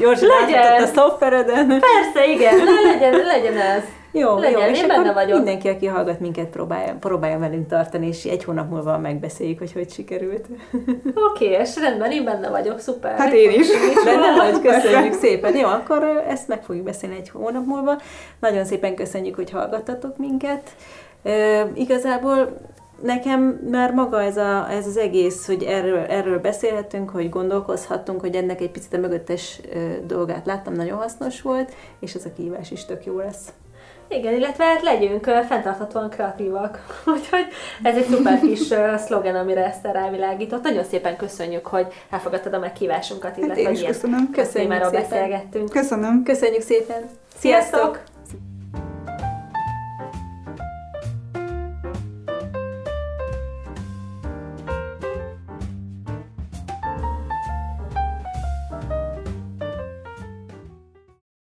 Jós, 0.01 0.21
legyen. 0.21 0.83
a 0.83 0.87
szoftvereden. 0.87 1.67
Persze, 1.69 2.31
igen, 2.33 2.55
legyen, 2.93 3.27
legyen 3.27 3.57
ez. 3.57 3.83
Jó, 4.13 4.39
Legyen, 4.39 4.61
jó, 4.61 4.67
és 4.67 4.81
én 4.81 4.89
benne 4.89 5.13
vagyok. 5.13 5.37
mindenki, 5.37 5.69
aki 5.69 5.87
hallgat 5.87 6.21
minket, 6.21 6.47
próbálja, 6.47 6.97
próbálja 7.01 7.39
velünk 7.39 7.69
tartani, 7.69 8.07
és 8.07 8.25
egy 8.25 8.45
hónap 8.45 8.71
múlva 8.71 8.99
megbeszéljük, 8.99 9.59
hogy 9.59 9.73
hogy 9.73 9.91
sikerült. 9.91 10.47
Oké, 11.31 11.45
okay, 11.45 11.61
és 11.61 11.77
rendben, 11.77 12.11
én 12.11 12.25
benne 12.25 12.51
vagyok, 12.51 12.79
szuper. 12.79 13.19
Hát 13.19 13.33
én 13.33 13.51
is. 13.51 13.69
Benne 14.05 14.37
vagy, 14.37 14.61
köszönjük 14.61 15.13
szépen. 15.13 15.57
Jó, 15.57 15.69
akkor 15.69 16.25
ezt 16.29 16.49
meg 16.49 16.63
fogjuk 16.63 16.85
beszélni 16.85 17.17
egy 17.17 17.29
hónap 17.29 17.67
múlva. 17.67 18.01
Nagyon 18.41 18.65
szépen 18.65 18.95
köszönjük, 18.95 19.35
hogy 19.35 19.51
hallgattatok 19.51 20.17
minket. 20.17 20.71
E, 21.23 21.67
igazából 21.75 22.57
nekem 23.03 23.41
már 23.71 23.93
maga 23.93 24.23
ez, 24.23 24.37
a, 24.37 24.71
ez 24.71 24.87
az 24.87 24.97
egész, 24.97 25.47
hogy 25.47 25.63
erről, 25.63 25.99
erről 25.99 26.39
beszélhetünk, 26.39 27.11
hogy 27.11 27.29
gondolkozhatunk, 27.29 28.21
hogy 28.21 28.35
ennek 28.35 28.61
egy 28.61 28.71
picit 28.71 28.95
a 28.95 28.99
mögöttes 28.99 29.61
dolgát 30.07 30.47
láttam, 30.47 30.73
nagyon 30.73 30.99
hasznos 30.99 31.43
volt, 31.43 31.73
és 32.01 32.15
ez 32.15 32.25
a 32.25 32.33
kívás 32.37 32.71
is 32.71 32.85
tök 32.85 33.05
jó 33.05 33.19
lesz. 33.19 33.53
Igen, 34.17 34.35
illetve 34.35 34.65
hát 34.65 34.83
legyünk 34.83 35.25
fenntarthatóan 35.25 36.11
kreatívak. 36.11 36.87
Úgyhogy 37.15 37.47
ez 37.83 37.97
egy 37.97 38.07
szuper 38.07 38.41
kis 38.41 38.69
szlogen, 38.97 39.37
amire 39.37 39.67
ezt 39.67 39.87
rávilágított. 39.93 40.63
Nagyon 40.63 40.85
szépen 40.85 41.17
köszönjük, 41.17 41.67
hogy 41.67 41.87
elfogadtad 42.11 42.53
a 42.53 42.59
meghívásunkat, 42.59 43.37
illetve 43.37 43.63
hát 43.63 43.73
én 43.73 43.79
is 43.79 43.83
köszönöm. 43.83 44.31
Köszönjük, 44.31 44.71
már 44.71 44.91
beszélgettünk. 44.91 45.69
Köszönöm. 45.71 46.23
Köszönjük 46.23 46.63
szépen. 46.63 47.09
Sziasztok! 47.39 47.81
Sziasztok! 47.81 48.12